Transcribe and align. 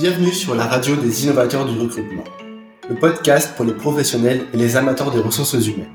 Bienvenue 0.00 0.32
sur 0.32 0.54
la 0.54 0.64
radio 0.64 0.96
des 0.96 1.24
innovateurs 1.24 1.66
du 1.66 1.78
recrutement, 1.78 2.24
le 2.88 2.94
podcast 2.94 3.54
pour 3.54 3.66
les 3.66 3.74
professionnels 3.74 4.46
et 4.54 4.56
les 4.56 4.76
amateurs 4.76 5.10
des 5.10 5.20
ressources 5.20 5.52
humaines. 5.66 5.94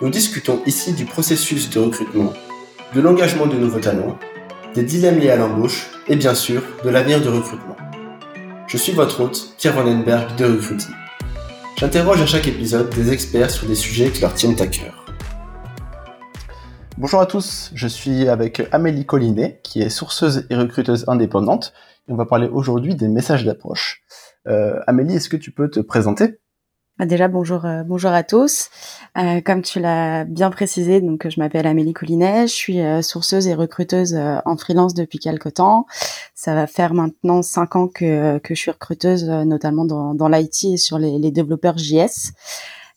Nous 0.00 0.10
discutons 0.10 0.62
ici 0.64 0.92
du 0.92 1.06
processus 1.06 1.68
de 1.70 1.80
recrutement, 1.80 2.32
de 2.94 3.00
l'engagement 3.00 3.46
de 3.46 3.56
nouveaux 3.56 3.80
talents, 3.80 4.16
des 4.76 4.84
dilemmes 4.84 5.18
liés 5.18 5.30
à 5.30 5.36
l'embauche 5.36 5.90
et 6.06 6.14
bien 6.14 6.36
sûr 6.36 6.62
de 6.84 6.88
l'avenir 6.88 7.20
du 7.20 7.26
recrutement. 7.26 7.76
Je 8.68 8.76
suis 8.76 8.92
votre 8.92 9.20
hôte, 9.22 9.56
Pierre 9.58 9.74
Vandenberg 9.74 10.36
de 10.36 10.44
Recruiting. 10.44 10.94
J'interroge 11.78 12.22
à 12.22 12.26
chaque 12.26 12.46
épisode 12.46 12.90
des 12.90 13.12
experts 13.12 13.50
sur 13.50 13.66
des 13.66 13.74
sujets 13.74 14.10
qui 14.12 14.20
leur 14.20 14.34
tiennent 14.34 14.62
à 14.62 14.68
cœur. 14.68 15.04
Bonjour 16.96 17.20
à 17.20 17.26
tous, 17.26 17.72
je 17.74 17.88
suis 17.88 18.28
avec 18.28 18.68
Amélie 18.70 19.04
Collinet, 19.04 19.58
qui 19.64 19.82
est 19.82 19.88
sourceuse 19.88 20.46
et 20.48 20.54
recruteuse 20.54 21.06
indépendante 21.08 21.72
on 22.08 22.16
va 22.16 22.26
parler 22.26 22.48
aujourd'hui 22.48 22.94
des 22.94 23.08
messages 23.08 23.44
d'approche. 23.44 24.02
Euh, 24.46 24.80
Amélie, 24.86 25.16
est-ce 25.16 25.28
que 25.28 25.36
tu 25.36 25.50
peux 25.52 25.70
te 25.70 25.80
présenter? 25.80 26.38
Bah, 26.98 27.06
Déjà, 27.06 27.28
bonjour, 27.28 27.64
euh, 27.64 27.82
bonjour 27.84 28.10
à 28.10 28.22
tous. 28.22 28.68
Euh, 29.16 29.40
comme 29.40 29.62
tu 29.62 29.80
l'as 29.80 30.24
bien 30.24 30.50
précisé, 30.50 31.00
donc 31.00 31.28
je 31.28 31.40
m'appelle 31.40 31.66
Amélie 31.66 31.92
Coulinet, 31.92 32.46
je 32.46 32.52
suis 32.52 32.78
sourceuse 33.02 33.46
et 33.46 33.54
recruteuse 33.54 34.16
en 34.44 34.56
freelance 34.56 34.94
depuis 34.94 35.18
quelque 35.18 35.48
temps. 35.48 35.86
Ça 36.34 36.54
va 36.54 36.66
faire 36.66 36.94
maintenant 36.94 37.42
cinq 37.42 37.76
ans 37.76 37.88
que, 37.88 38.40
je 38.48 38.54
suis 38.54 38.70
recruteuse, 38.70 39.24
notamment 39.24 39.84
dans, 39.84 40.14
dans 40.14 40.28
l'IT 40.28 40.64
et 40.64 40.76
sur 40.76 40.98
les, 40.98 41.30
développeurs 41.30 41.78
JS. 41.78 42.32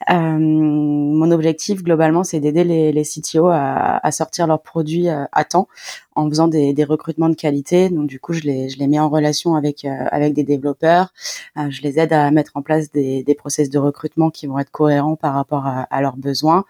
Mon 0.09 1.31
objectif 1.31 1.81
globalement, 1.81 2.23
c'est 2.23 2.39
d'aider 2.39 2.63
les, 2.63 3.03
CTO 3.03 3.47
à, 3.49 4.11
sortir 4.11 4.47
leurs 4.47 4.61
produits 4.61 5.08
à 5.09 5.45
temps 5.45 5.67
en 6.16 6.30
faisant 6.30 6.48
des, 6.48 6.73
des, 6.73 6.84
recrutements 6.84 7.30
de 7.30 7.35
qualité. 7.35 7.90
Donc 7.90 8.08
du 8.08 8.20
coup, 8.20 8.34
je 8.34 8.41
les, 8.41 8.70
je 8.70 8.77
les 8.80 8.88
mets 8.88 8.99
en 8.99 9.09
relation 9.09 9.55
avec 9.55 9.85
euh, 9.85 10.05
avec 10.12 10.34
des 10.34 10.44
développeurs. 10.44 11.13
je 11.55 11.81
les 11.81 11.99
aide 11.99 12.13
à 12.13 12.31
mettre 12.31 12.52
en 12.55 12.62
place 12.62 12.91
des, 12.91 13.23
des 13.23 13.36
process 13.36 13.69
de 13.69 13.80
recrutement 13.80 14.30
qui 14.30 14.47
vont 14.47 14.59
être 14.59 14.72
cohérents 14.72 15.16
par 15.16 15.34
rapport 15.34 15.66
à, 15.66 15.84
à 15.84 16.02
leurs 16.02 16.17
besoins 16.17 16.66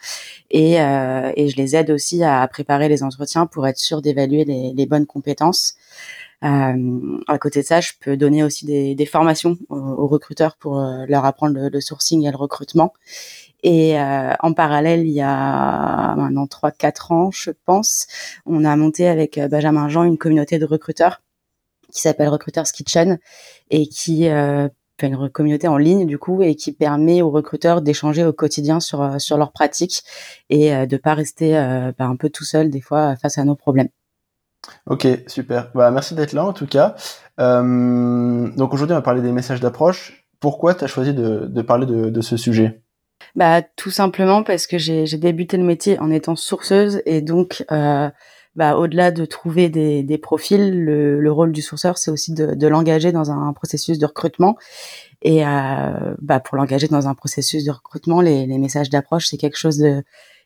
et, 0.52 0.74
et 0.76 1.50
je 1.50 1.58
les 1.58 1.76
aide 1.76 1.92
aussi 1.92 2.24
à 2.24 2.48
préparer 2.48 2.90
les 2.90 3.04
entretiens 3.04 3.46
pour 3.46 3.68
être 3.68 3.78
sûr 3.78 4.02
d'évaluer 4.02 4.46
les, 4.46 4.74
les 4.74 4.86
bonnes 4.86 5.06
compétences. 5.06 5.76
Euh, 6.44 7.20
à 7.28 7.38
côté 7.38 7.62
de 7.62 7.66
ça, 7.66 7.80
je 7.80 7.92
peux 8.00 8.18
donner 8.18 8.44
aussi 8.44 8.66
des, 8.66 8.96
des 8.96 9.06
formations 9.06 9.58
aux, 9.70 10.08
recruteurs 10.08 10.58
pour 10.58 10.80
euh, 10.80 11.06
leur 11.08 11.24
apprendre 11.26 11.56
le, 11.56 11.70
le, 11.70 11.82
sourcing 11.82 12.28
et 12.28 12.32
le 12.32 12.38
recrutement. 12.38 12.94
Et 13.64 14.00
euh, 14.00 14.34
en 14.40 14.54
parallèle, 14.54 15.08
il 15.08 15.14
y 15.14 15.22
a 15.22 16.16
maintenant 16.16 16.46
3-4 16.46 17.14
ans, 17.14 17.32
je 17.32 17.52
pense, 17.66 18.08
on 18.46 18.66
a 18.66 18.76
monté 18.76 19.08
avec 19.08 19.38
euh, 19.38 19.48
Benjamin 19.48 19.90
Jean 19.90 20.04
une 20.04 20.18
communauté 20.18 20.60
de 20.60 20.66
recruteurs 20.66 21.22
qui 21.92 22.02
s'appelle 22.02 22.30
Recruiters 22.30 22.72
Kitchen 22.74 23.20
et 23.70 23.88
qui 23.88 24.28
euh, 24.30 24.68
une 25.02 25.30
communauté 25.30 25.68
en 25.68 25.78
ligne 25.78 26.06
du 26.06 26.18
coup 26.18 26.44
et 26.44 26.56
qui 26.56 26.72
permet 26.72 27.22
aux 27.22 27.30
recruteurs 27.30 27.82
d'échanger 27.82 28.24
au 28.24 28.32
quotidien 28.32 28.80
sur 28.80 29.20
sur 29.20 29.38
leurs 29.38 29.52
pratiques 29.52 30.04
et 30.50 30.88
de 30.88 30.98
pas 30.98 31.14
rester 31.14 31.52
bah, 31.98 32.06
un 32.06 32.16
peu 32.16 32.30
tout 32.30 32.46
seul 32.46 32.70
des 32.70 32.80
fois 32.80 33.18
face 33.18 33.38
à 33.38 33.44
nos 33.44 33.56
problèmes. 33.56 33.90
Ok, 34.86 35.08
super. 35.28 35.72
Bah, 35.76 35.92
merci 35.92 36.16
d'être 36.16 36.34
là 36.34 36.46
en 36.46 36.54
tout 36.54 36.68
cas. 36.68 36.96
Euh, 37.40 38.50
donc 38.56 38.74
aujourd'hui, 38.74 38.94
on 38.94 38.98
va 38.98 39.02
parler 39.02 39.22
des 39.22 39.32
messages 39.32 39.60
d'approche. 39.60 40.26
Pourquoi 40.40 40.76
tu 40.76 40.84
as 40.84 40.88
choisi 40.88 41.14
de, 41.14 41.46
de 41.48 41.62
parler 41.62 41.86
de, 41.86 42.10
de, 42.10 42.22
ce 42.22 42.38
sujet? 42.38 42.83
Bah, 43.36 43.62
Tout 43.62 43.92
simplement 43.92 44.44
parce 44.44 44.68
que 44.68 44.78
j'ai 44.78 45.06
débuté 45.18 45.58
le 45.58 45.64
métier 45.64 46.00
en 46.00 46.12
étant 46.12 46.36
sourceuse 46.36 47.02
et 47.06 47.22
donc 47.22 47.66
euh, 47.72 48.10
bah, 48.56 48.78
au-delà 48.78 49.12
de 49.12 49.26
trouver 49.26 49.70
des, 49.70 50.04
des 50.04 50.18
profils, 50.18 50.84
le, 50.84 51.20
le, 51.20 51.32
rôle 51.32 51.52
du 51.52 51.62
sourceur, 51.62 51.98
c'est 51.98 52.12
aussi 52.12 52.34
de, 52.34 52.54
de 52.54 52.68
l'engager 52.68 53.12
dans 53.12 53.32
un 53.32 53.52
processus 53.54 53.98
de 53.98 54.06
recrutement. 54.06 54.58
Et 55.24 55.46
euh, 55.46 56.16
bah, 56.22 56.40
pour 56.40 56.58
l'engager 56.58 56.88
dans 56.88 57.08
un 57.08 57.16
processus 57.16 57.66
de 57.66 57.72
recrutement, 57.72 58.22
les, 58.22 58.46
les 58.46 58.58
messages 58.58 58.90
d'approche, 58.90 59.28
c'est 59.28 59.38
quelque 59.38 59.58
chose 59.58 59.78
de 59.78 60.04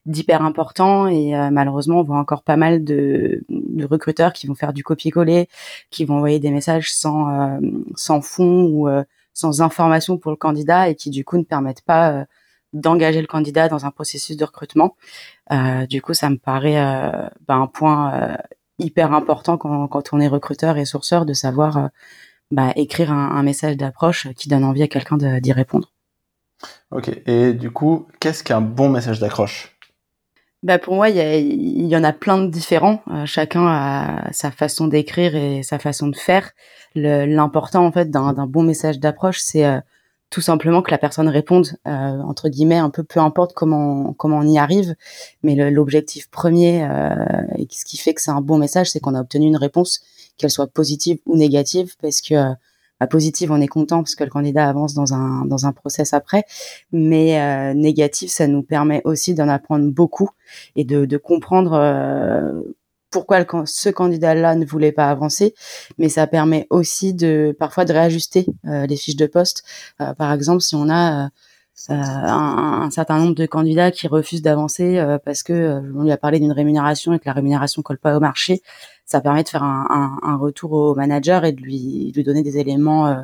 d'hyper 0.07 0.41
important 0.41 1.07
et 1.07 1.35
euh, 1.35 1.49
malheureusement 1.51 1.99
on 1.99 2.03
voit 2.03 2.17
encore 2.17 2.41
pas 2.41 2.55
mal 2.55 2.83
de, 2.83 3.43
de 3.49 3.85
recruteurs 3.85 4.31
qui 4.31 4.47
vont 4.47 4.55
faire 4.55 4.71
du 4.71 4.83
copier-coller, 4.83 5.49
qui 5.91 6.05
vont 6.05 6.15
envoyer 6.15 6.39
des 6.39 6.49
messages 6.49 6.93
sans 6.93 7.29
euh, 7.29 7.59
sans 7.95 8.21
fond 8.21 8.63
ou 8.63 8.87
euh, 8.87 9.03
sans 9.33 9.61
information 9.61 10.17
pour 10.17 10.31
le 10.31 10.37
candidat 10.37 10.89
et 10.89 10.95
qui 10.95 11.09
du 11.09 11.25
coup 11.25 11.37
ne 11.37 11.43
permettent 11.43 11.81
pas 11.81 12.25
d'engager 12.77 13.21
le 13.21 13.27
candidat 13.27 13.67
dans 13.67 13.85
un 13.85 13.91
processus 13.91 14.37
de 14.37 14.45
recrutement. 14.45 14.95
du 15.89 16.01
coup, 16.01 16.13
ça 16.13 16.29
me 16.29 16.37
paraît 16.37 16.75
bah, 17.47 17.55
un 17.55 17.67
point 17.67 18.37
hyper 18.79 19.13
important 19.13 19.57
quand, 19.57 19.87
quand 19.87 20.13
on 20.13 20.19
est 20.19 20.27
recruteur 20.27 20.77
et 20.77 20.85
sourceur 20.85 21.25
de 21.25 21.33
savoir 21.33 21.89
bah, 22.51 22.71
écrire 22.75 23.11
un, 23.11 23.31
un 23.31 23.43
message 23.43 23.77
d'approche 23.77 24.27
qui 24.33 24.49
donne 24.49 24.63
envie 24.63 24.83
à 24.83 24.87
quelqu'un 24.87 25.17
d'y 25.17 25.51
répondre. 25.51 25.91
Ok. 26.91 27.09
Et 27.25 27.53
du 27.53 27.71
coup, 27.71 28.07
qu'est-ce 28.19 28.43
qu'un 28.43 28.61
bon 28.61 28.89
message 28.89 29.19
d'accroche? 29.19 29.77
Bah 30.63 30.79
pour 30.79 30.95
moi, 30.95 31.09
il 31.09 31.17
y, 31.17 31.87
y, 31.87 31.95
en 31.95 32.03
a 32.03 32.13
plein 32.13 32.39
de 32.39 32.47
différents. 32.47 33.03
Euh, 33.11 33.25
chacun 33.25 33.67
a 33.67 34.31
sa 34.31 34.49
façon 34.49 34.87
d'écrire 34.87 35.35
et 35.35 35.61
sa 35.61 35.77
façon 35.77 36.07
de 36.07 36.15
faire. 36.15 36.51
L'important 36.95 37.85
en 37.85 37.91
fait 37.91 38.09
d'un 38.09 38.33
bon 38.47 38.63
message 38.63 38.99
d'approche, 38.99 39.39
c'est 39.39 39.65
euh, 39.65 39.79
tout 40.29 40.41
simplement 40.41 40.81
que 40.81 40.91
la 40.91 40.97
personne 40.97 41.29
réponde 41.29 41.67
euh, 41.87 42.21
entre 42.21 42.49
guillemets 42.49 42.77
un 42.77 42.89
peu 42.89 43.03
peu 43.03 43.19
importe 43.19 43.53
comment 43.53 44.13
comment 44.13 44.39
on 44.39 44.47
y 44.47 44.57
arrive. 44.57 44.95
Mais 45.43 45.55
l'objectif 45.71 46.29
premier 46.29 46.87
et 47.57 47.67
ce 47.71 47.85
qui 47.85 47.97
fait 47.97 48.13
que 48.13 48.21
c'est 48.21 48.31
un 48.31 48.41
bon 48.41 48.57
message, 48.57 48.91
c'est 48.91 48.99
qu'on 48.99 49.15
a 49.15 49.21
obtenu 49.21 49.47
une 49.47 49.57
réponse, 49.57 50.01
qu'elle 50.37 50.51
soit 50.51 50.67
positive 50.67 51.19
ou 51.25 51.37
négative, 51.37 51.95
parce 52.01 52.21
que 52.21 52.55
positive, 53.05 53.51
on 53.51 53.61
est 53.61 53.67
content 53.67 53.97
parce 53.97 54.15
que 54.15 54.23
le 54.23 54.31
candidat 54.31 54.67
avance 54.67 54.95
dans 54.95 55.13
un 55.13 55.45
dans 55.45 55.67
un 55.67 55.71
process 55.71 56.13
après, 56.13 56.45
mais 56.91 57.39
euh, 57.39 57.75
négatif, 57.75 58.31
ça 58.31 58.47
nous 58.47 58.63
permet 58.63 59.01
aussi 59.03 59.35
d'en 59.35 59.47
apprendre 59.47 59.91
beaucoup 59.91 60.31
et 60.75 60.83
de, 60.83 61.05
de 61.05 61.17
comprendre 61.17 61.73
euh, 61.73 62.59
pourquoi 63.19 63.65
ce 63.65 63.89
candidat-là 63.89 64.55
ne 64.55 64.65
voulait 64.65 64.91
pas 64.91 65.09
avancer, 65.09 65.53
mais 65.97 66.09
ça 66.09 66.27
permet 66.27 66.67
aussi 66.69 67.13
de 67.13 67.55
parfois 67.57 67.85
de 67.85 67.93
réajuster 67.93 68.45
euh, 68.65 68.85
les 68.85 68.95
fiches 68.95 69.15
de 69.15 69.27
poste. 69.27 69.63
Euh, 70.01 70.13
par 70.13 70.31
exemple, 70.33 70.61
si 70.61 70.75
on 70.75 70.89
a 70.89 71.29
un, 71.89 72.81
un, 72.85 72.89
certain 72.89 73.19
nombre 73.19 73.35
de 73.35 73.45
candidats 73.45 73.91
qui 73.91 74.07
refusent 74.07 74.41
d'avancer 74.41 74.99
parce 75.23 75.43
que 75.43 75.79
on 75.95 76.03
lui 76.03 76.11
a 76.11 76.17
parlé 76.17 76.39
d'une 76.39 76.51
rémunération 76.51 77.13
et 77.13 77.19
que 77.19 77.25
la 77.27 77.33
rémunération 77.33 77.83
colle 77.83 77.99
pas 77.99 78.17
au 78.17 78.19
marché, 78.19 78.63
ça 79.07 79.21
permet 79.21 79.43
de 79.43 79.49
faire 79.49 79.63
un, 79.63 80.37
retour 80.37 80.73
au 80.73 80.93
manager 80.93 81.45
et 81.45 81.53
de 81.53 81.61
lui, 81.61 82.11
donner 82.25 82.43
des 82.43 82.57
éléments 82.57 83.07
euh, 83.07 83.21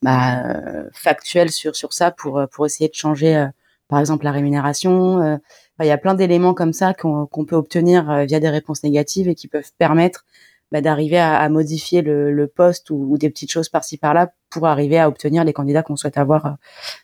bah, 0.00 0.44
euh, 0.46 0.88
factuels 0.94 1.50
sur 1.50 1.74
sur 1.74 1.92
ça 1.92 2.12
pour 2.12 2.40
pour 2.52 2.64
essayer 2.64 2.88
de 2.88 2.94
changer, 2.94 3.36
euh, 3.36 3.46
par 3.88 3.98
exemple 3.98 4.24
la 4.24 4.30
rémunération. 4.30 5.38
Il 5.84 5.86
y 5.86 5.90
a 5.90 5.98
plein 5.98 6.14
d'éléments 6.14 6.54
comme 6.54 6.72
ça 6.72 6.94
qu'on 6.94 7.44
peut 7.46 7.56
obtenir 7.56 8.24
via 8.26 8.40
des 8.40 8.48
réponses 8.48 8.82
négatives 8.82 9.28
et 9.28 9.34
qui 9.34 9.48
peuvent 9.48 9.72
permettre 9.78 10.24
bah, 10.72 10.80
d'arriver 10.80 11.18
à, 11.18 11.38
à, 11.38 11.48
modifier 11.48 12.02
le, 12.02 12.32
le 12.32 12.46
poste 12.46 12.90
ou, 12.90 13.06
ou, 13.10 13.18
des 13.18 13.30
petites 13.30 13.52
choses 13.52 13.68
par-ci 13.68 13.98
par-là 13.98 14.32
pour 14.50 14.66
arriver 14.66 14.98
à 14.98 15.08
obtenir 15.08 15.44
les 15.44 15.52
candidats 15.52 15.82
qu'on 15.82 15.96
souhaite 15.96 16.18
avoir 16.18 16.56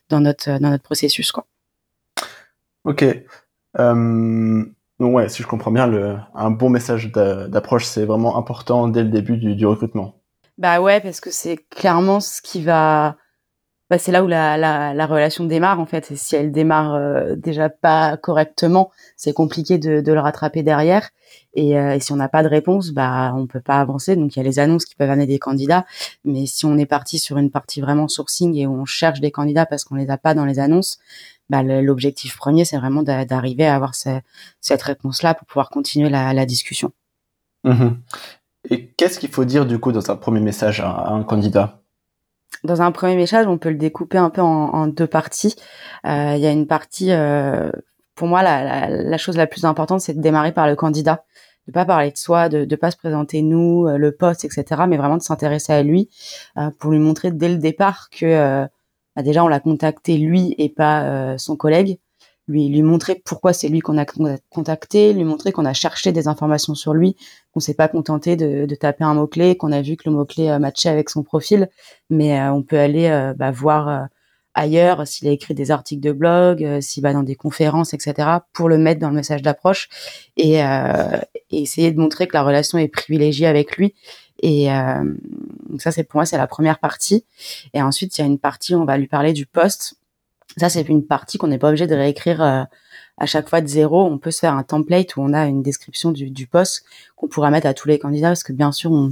dans 0.08 0.20
notre 0.20 0.58
dans 0.58 0.70
notre 0.70 0.82
processus 0.82 1.30
quoi. 1.30 1.46
Ok. 2.84 3.04
Euh, 3.78 4.64
donc 4.98 5.14
ouais, 5.14 5.28
si 5.28 5.42
je 5.42 5.48
comprends 5.48 5.70
bien, 5.70 5.86
le, 5.86 6.16
un 6.34 6.50
bon 6.50 6.68
message 6.68 7.10
d'approche, 7.12 7.84
c'est 7.84 8.04
vraiment 8.04 8.36
important 8.36 8.88
dès 8.88 9.02
le 9.02 9.08
début 9.08 9.36
du, 9.36 9.54
du, 9.54 9.66
recrutement. 9.66 10.20
Bah 10.58 10.80
ouais, 10.80 11.00
parce 11.00 11.20
que 11.20 11.30
c'est 11.30 11.56
clairement 11.70 12.20
ce 12.20 12.42
qui 12.42 12.62
va... 12.62 13.16
Bah 13.92 13.98
c'est 13.98 14.10
là 14.10 14.24
où 14.24 14.26
la, 14.26 14.56
la, 14.56 14.94
la, 14.94 15.06
relation 15.06 15.44
démarre 15.44 15.78
en 15.78 15.84
fait. 15.84 16.16
Si 16.16 16.34
elle 16.34 16.50
démarre 16.50 16.94
euh, 16.94 17.36
déjà 17.36 17.68
pas 17.68 18.16
correctement, 18.16 18.90
c'est 19.16 19.34
compliqué 19.34 19.76
de, 19.76 20.00
le 20.00 20.18
rattraper 20.18 20.62
derrière. 20.62 21.10
Et, 21.52 21.78
euh, 21.78 21.96
et 21.96 22.00
si 22.00 22.10
on 22.10 22.16
n'a 22.16 22.30
pas 22.30 22.42
de 22.42 22.48
réponse, 22.48 22.92
bah 22.92 23.34
on 23.36 23.46
peut 23.46 23.60
pas 23.60 23.78
avancer. 23.80 24.16
Donc 24.16 24.34
il 24.34 24.38
y 24.38 24.40
a 24.40 24.44
les 24.44 24.58
annonces 24.58 24.86
qui 24.86 24.94
peuvent 24.94 25.10
amener 25.10 25.26
des 25.26 25.38
candidats, 25.38 25.84
mais 26.24 26.46
si 26.46 26.64
on 26.64 26.78
est 26.78 26.86
parti 26.86 27.18
sur 27.18 27.36
une 27.36 27.50
partie 27.50 27.82
vraiment 27.82 28.08
sourcing 28.08 28.56
et 28.56 28.66
où 28.66 28.72
on 28.72 28.86
cherche 28.86 29.20
des 29.20 29.30
candidats 29.30 29.66
parce 29.66 29.84
qu'on 29.84 29.96
les 29.96 30.08
a 30.08 30.16
pas 30.16 30.32
dans 30.32 30.46
les 30.46 30.58
annonces, 30.58 30.98
bah, 31.50 31.62
l'objectif 31.62 32.38
premier, 32.38 32.64
c'est 32.64 32.78
vraiment 32.78 33.02
d'arriver 33.02 33.66
à 33.66 33.74
avoir 33.76 33.94
cette 33.94 34.82
réponse-là 34.82 35.34
pour 35.34 35.46
pouvoir 35.46 35.68
continuer 35.68 36.08
la, 36.08 36.46
discussion. 36.46 36.92
Mmh 37.64 37.90
Et 38.70 38.86
qu'est-ce 38.86 39.18
qu'il 39.18 39.28
faut 39.28 39.44
dire 39.44 39.66
du 39.66 39.78
coup 39.78 39.92
dans 39.92 40.10
un 40.10 40.16
premier 40.16 40.40
message 40.40 40.80
à, 40.80 41.10
un 41.10 41.24
candidat? 41.24 41.81
Dans 42.64 42.82
un 42.82 42.92
premier 42.92 43.16
message, 43.16 43.46
on 43.46 43.58
peut 43.58 43.70
le 43.70 43.76
découper 43.76 44.18
un 44.18 44.30
peu 44.30 44.40
en, 44.40 44.86
deux 44.86 45.06
parties. 45.06 45.54
Euh, 46.06 46.34
il 46.36 46.40
y 46.40 46.46
a 46.46 46.50
une 46.50 46.66
partie, 46.66 47.12
euh, 47.12 47.70
pour 48.14 48.28
moi, 48.28 48.42
la, 48.42 49.18
chose 49.18 49.36
la 49.36 49.46
plus 49.46 49.64
importante, 49.64 50.00
c'est 50.00 50.14
de 50.14 50.20
démarrer 50.20 50.52
par 50.52 50.66
le 50.66 50.76
candidat, 50.76 51.24
de 51.66 51.72
pas 51.72 51.84
parler 51.84 52.10
de 52.10 52.16
soi, 52.16 52.48
de 52.48 52.64
ne 52.64 52.76
pas 52.76 52.90
se 52.90 52.96
présenter 52.96 53.42
nous, 53.42 53.86
euh, 53.86 53.96
le 53.96 54.12
poste, 54.12 54.44
etc., 54.44 54.82
mais 54.88 54.96
vraiment 54.96 55.16
de 55.16 55.22
s'intéresser 55.22 55.72
à 55.72 55.82
lui 55.82 56.08
pour 56.78 56.92
lui 56.92 56.98
montrer 56.98 57.32
dès 57.32 57.48
le 57.48 57.56
départ 57.56 58.08
que 58.10 58.68
bah 59.14 59.22
déjà 59.22 59.44
on 59.44 59.48
l'a 59.48 59.60
contacté 59.60 60.16
lui 60.16 60.54
et 60.58 60.68
pas 60.68 61.04
euh, 61.04 61.38
son 61.38 61.56
collègue. 61.56 61.98
Lui 62.52 62.68
lui 62.68 62.82
montrer 62.82 63.20
pourquoi 63.24 63.52
c'est 63.52 63.68
lui 63.68 63.80
qu'on 63.80 63.98
a 63.98 64.04
contacté, 64.50 65.12
lui 65.12 65.24
montrer 65.24 65.52
qu'on 65.52 65.64
a 65.64 65.72
cherché 65.72 66.12
des 66.12 66.28
informations 66.28 66.74
sur 66.74 66.94
lui, 66.94 67.16
qu'on 67.52 67.60
s'est 67.60 67.74
pas 67.74 67.88
contenté 67.88 68.36
de, 68.36 68.66
de 68.66 68.74
taper 68.74 69.04
un 69.04 69.14
mot 69.14 69.26
clé, 69.26 69.56
qu'on 69.56 69.72
a 69.72 69.82
vu 69.82 69.96
que 69.96 70.08
le 70.08 70.14
mot 70.14 70.24
clé 70.24 70.56
matchait 70.58 70.88
avec 70.88 71.10
son 71.10 71.22
profil, 71.22 71.68
mais 72.10 72.40
on 72.48 72.62
peut 72.62 72.78
aller 72.78 73.32
bah, 73.36 73.50
voir 73.50 74.08
ailleurs, 74.54 75.06
s'il 75.06 75.28
a 75.28 75.30
écrit 75.30 75.54
des 75.54 75.70
articles 75.70 76.02
de 76.02 76.12
blog, 76.12 76.64
euh, 76.64 76.80
s'il 76.80 77.02
va 77.02 77.12
dans 77.12 77.22
des 77.22 77.34
conférences, 77.34 77.94
etc., 77.94 78.28
pour 78.52 78.68
le 78.68 78.78
mettre 78.78 79.00
dans 79.00 79.08
le 79.08 79.14
message 79.14 79.42
d'approche 79.42 79.88
et, 80.36 80.62
euh, 80.62 81.18
essayer 81.50 81.90
de 81.92 82.00
montrer 82.00 82.26
que 82.26 82.34
la 82.34 82.42
relation 82.42 82.78
est 82.78 82.88
privilégiée 82.88 83.46
avec 83.46 83.76
lui. 83.76 83.94
Et 84.42 84.72
euh, 84.72 85.04
ça, 85.78 85.92
c'est 85.92 86.04
pour 86.04 86.18
moi, 86.18 86.26
c'est 86.26 86.38
la 86.38 86.46
première 86.46 86.78
partie. 86.78 87.24
Et 87.74 87.82
ensuite, 87.82 88.16
il 88.18 88.22
y 88.22 88.24
a 88.24 88.26
une 88.26 88.38
partie, 88.38 88.74
on 88.74 88.84
va 88.84 88.96
lui 88.96 89.06
parler 89.06 89.32
du 89.32 89.46
poste. 89.46 89.96
Ça, 90.56 90.68
c'est 90.68 90.88
une 90.88 91.06
partie 91.06 91.38
qu'on 91.38 91.48
n'est 91.48 91.58
pas 91.58 91.68
obligé 91.68 91.86
de 91.86 91.94
réécrire 91.94 92.42
à 92.42 93.26
chaque 93.26 93.48
fois 93.48 93.60
de 93.60 93.66
zéro. 93.66 94.04
On 94.04 94.18
peut 94.18 94.30
se 94.30 94.40
faire 94.40 94.54
un 94.54 94.62
template 94.62 95.16
où 95.16 95.22
on 95.22 95.32
a 95.32 95.46
une 95.46 95.62
description 95.62 96.10
du, 96.10 96.30
du 96.30 96.46
poste 96.46 96.84
qu'on 97.16 97.28
pourra 97.28 97.50
mettre 97.50 97.66
à 97.66 97.74
tous 97.74 97.88
les 97.88 97.98
candidats 97.98 98.28
parce 98.28 98.44
que 98.44 98.52
bien 98.52 98.72
sûr, 98.72 98.92
on, 98.92 99.10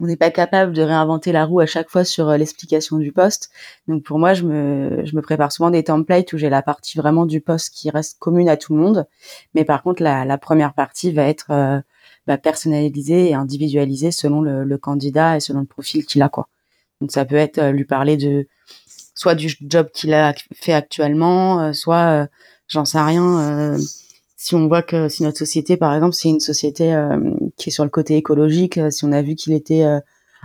on 0.00 0.06
n'est 0.06 0.16
pas 0.16 0.30
capable 0.30 0.72
de 0.72 0.82
réinventer 0.82 1.32
la 1.32 1.44
roue 1.44 1.60
à 1.60 1.66
chaque 1.66 1.88
fois 1.88 2.04
sur 2.04 2.28
euh, 2.28 2.36
l'explication 2.36 2.98
du 2.98 3.12
poste. 3.12 3.50
Donc 3.86 4.02
pour 4.02 4.18
moi, 4.18 4.34
je 4.34 4.44
me, 4.44 5.02
je 5.04 5.14
me 5.14 5.22
prépare 5.22 5.52
souvent 5.52 5.70
des 5.70 5.84
templates 5.84 6.32
où 6.32 6.38
j'ai 6.38 6.50
la 6.50 6.62
partie 6.62 6.98
vraiment 6.98 7.26
du 7.26 7.40
poste 7.40 7.72
qui 7.74 7.90
reste 7.90 8.18
commune 8.18 8.48
à 8.48 8.56
tout 8.56 8.74
le 8.74 8.80
monde. 8.80 9.06
Mais 9.54 9.64
par 9.64 9.82
contre, 9.82 10.02
la, 10.02 10.24
la 10.24 10.38
première 10.38 10.74
partie 10.74 11.12
va 11.12 11.24
être 11.24 11.50
euh, 11.50 11.80
bah, 12.26 12.38
personnalisée 12.38 13.30
et 13.30 13.34
individualisée 13.34 14.10
selon 14.10 14.42
le, 14.42 14.64
le, 14.64 14.78
candidat 14.78 15.36
et 15.36 15.40
selon 15.40 15.60
le 15.60 15.66
profil 15.66 16.04
qu'il 16.06 16.22
a. 16.22 16.28
quoi. 16.28 16.48
Donc 17.00 17.12
ça 17.12 17.24
peut 17.24 17.36
être 17.36 17.58
euh, 17.58 17.70
lui 17.70 17.84
parler 17.84 18.16
de 18.16 18.46
soit 19.14 19.34
du 19.34 19.54
job 19.60 19.88
qu'il 19.92 20.12
a 20.12 20.34
fait 20.54 20.72
actuellement, 20.72 21.72
soit 21.72 22.28
j'en 22.68 22.84
sais 22.84 23.00
rien 23.00 23.76
si 24.44 24.54
on 24.54 24.68
voit 24.68 24.82
que 24.82 25.08
si 25.08 25.22
notre 25.22 25.38
société, 25.38 25.78
par 25.78 25.94
exemple, 25.94 26.12
c'est 26.12 26.28
une 26.28 26.38
société 26.38 26.94
euh, 26.94 27.18
qui 27.56 27.70
est 27.70 27.72
sur 27.72 27.82
le 27.82 27.88
côté 27.88 28.18
écologique, 28.18 28.76
euh, 28.76 28.90
si 28.90 29.06
on 29.06 29.12
a 29.12 29.22
vu 29.22 29.36
qu'il 29.36 29.54
était 29.54 29.84
euh, 29.84 30.00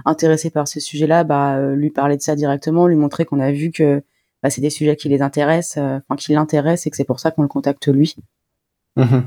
intéressé 0.06 0.50
par 0.50 0.70
ce 0.70 0.80
sujet-là, 0.80 1.26
bah, 1.26 1.60
lui 1.74 1.90
parler 1.90 2.16
de 2.16 2.22
ça 2.22 2.38
directement, 2.38 2.88
lui 2.88 2.96
montrer 2.96 3.26
qu'on 3.26 3.42
a 3.42 3.52
vu 3.52 3.72
que 3.72 4.02
bah, 4.42 4.50
c'est 4.50 4.62
des 4.62 4.70
sujets 4.70 4.96
qui 4.96 5.10
les 5.10 5.22
intéressent, 5.22 5.84
enfin 5.84 6.16
qui 6.18 6.32
l'intéressent 6.32 6.88
et 6.88 6.92
que 6.92 6.96
c'est 6.96 7.04
pour 7.04 7.20
ça 7.20 7.32
qu'on 7.32 7.42
le 7.42 7.50
contacte 7.50 7.90
lui. 7.90 8.16
Mmh 8.96 9.20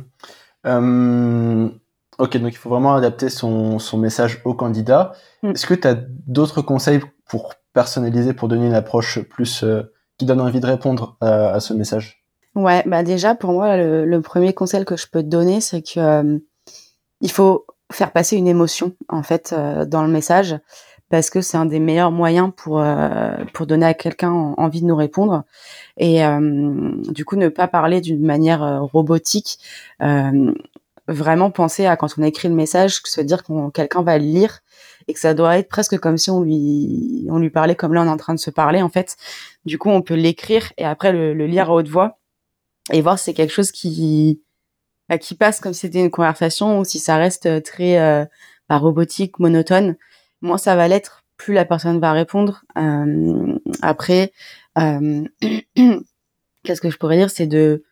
ok, 2.19 2.37
donc 2.37 2.53
il 2.53 2.57
faut 2.57 2.69
vraiment 2.69 2.95
adapter 2.95 3.31
son, 3.31 3.79
son 3.79 3.99
message 3.99 4.43
au 4.45 4.55
candidat. 4.55 5.13
Mmh. 5.43 5.51
Est-ce 5.51 5.67
que 5.67 5.75
tu 5.75 5.89
as 5.89 5.95
d'autres 5.95 6.63
conseils 6.63 7.01
pour 7.27 7.55
personnaliser, 7.73 8.33
pour 8.35 8.49
donner 8.49 8.67
une 8.67 8.75
approche 8.75 9.21
plus 9.21 9.65
qui 10.19 10.27
donne 10.27 10.41
envie 10.41 10.61
de 10.61 10.67
répondre 10.67 11.17
à 11.21 11.61
ce 11.61 11.73
message. 11.75 12.23
Ouais, 12.55 12.83
bah 12.87 13.03
déjà 13.03 13.35
pour 13.35 13.53
moi 13.53 13.77
le, 13.79 14.21
premier 14.21 14.53
conseil 14.53 14.85
que 14.85 14.97
je 14.97 15.07
peux 15.07 15.23
te 15.23 15.29
donner, 15.29 15.61
c'est 15.63 15.81
que 15.81 15.99
euh, 16.01 16.39
il 17.23 17.31
faut 17.31 17.67
faire 17.91 18.13
passer 18.13 18.37
une 18.37 18.49
émotion 18.49 18.93
en 19.09 19.23
fait 19.23 19.55
euh, 19.57 19.87
dans 19.87 20.03
le 20.03 20.09
message 20.09 20.57
parce 21.09 21.31
que 21.31 21.41
c'est 21.41 21.57
un 21.57 21.65
des 21.65 21.79
meilleurs 21.79 22.11
moyens 22.11 22.53
pour 22.55 22.81
euh, 22.81 23.37
pour 23.55 23.67
donner 23.67 23.87
à 23.87 23.95
quelqu'un 23.95 24.31
envie 24.31 24.83
de 24.83 24.87
nous 24.87 24.97
répondre. 24.97 25.45
Et 25.97 26.21
du 27.11 27.25
coup 27.25 27.37
ne 27.37 27.49
pas 27.49 27.69
parler 27.69 28.01
d'une 28.01 28.25
manière 28.25 28.83
robotique 28.83 29.59
vraiment 31.09 31.51
penser 31.51 31.87
à 31.87 31.97
quand 31.97 32.09
on 32.19 32.23
écrit 32.23 32.49
le 32.49 32.55
message 32.55 33.01
se 33.05 33.21
dire 33.21 33.43
que 33.43 33.71
quelqu'un 33.71 34.03
va 34.03 34.19
le 34.19 34.25
lire 34.25 34.61
et 35.09 35.15
que 35.15 35.21
ça 35.21 35.35
doit 35.35 35.59
être 35.59 35.69
presque 35.69 35.99
comme 35.99 36.19
si 36.19 36.31
on 36.31 36.43
lui 36.43 37.27
on 37.31 37.39
lui 37.39 37.51
parlait 37.51 37.75
comme 37.75 37.95
là 37.95 38.03
on 38.03 38.07
est 38.07 38.11
en 38.11 38.17
train 38.17 38.35
de 38.35 38.41
se 38.41 38.51
parler 38.51 38.83
en 38.83 38.89
fait 38.89 39.17
du 39.65 39.79
coup 39.79 39.91
on 39.91 40.03
peut 40.03 40.15
l'écrire 40.15 40.73
et 40.79 40.85
après 40.85 41.13
le 41.13 41.47
lire 41.47 41.71
à 41.71 41.75
haute 41.75 41.89
voix 41.89 42.19
et 42.93 43.01
voir 43.01 43.19
si 43.19 43.27
c'est 43.27 43.35
quelque 43.35 43.53
chose 43.53 43.71
qui 43.71 44.41
bah, 45.09 45.19
qui 45.19 45.35
passe 45.35 45.61
comme 45.61 45.73
si 45.73 45.81
c'était 45.81 46.01
une 46.01 46.11
conversation 46.11 46.79
ou 46.79 46.85
si 46.85 46.99
ça 46.99 47.17
reste 47.17 47.47
euh, 47.47 47.61
très 47.61 47.99
euh, 47.99 48.25
bah, 48.69 48.79
robotique, 48.79 49.39
monotone. 49.39 49.97
Moins 50.41 50.59
ça 50.59 50.77
va 50.77 50.89
l'être, 50.89 51.25
plus 51.37 51.55
la 51.55 51.65
personne 51.65 52.01
va 52.01 52.13
répondre. 52.13 52.65
Euh, 52.79 53.59
après, 53.83 54.33
euh, 54.79 55.25
qu'est-ce 56.65 56.81
que 56.81 56.91
je 56.91 56.97
pourrais 56.97 57.17
dire, 57.17 57.31
c'est 57.31 57.47
de 57.47 57.85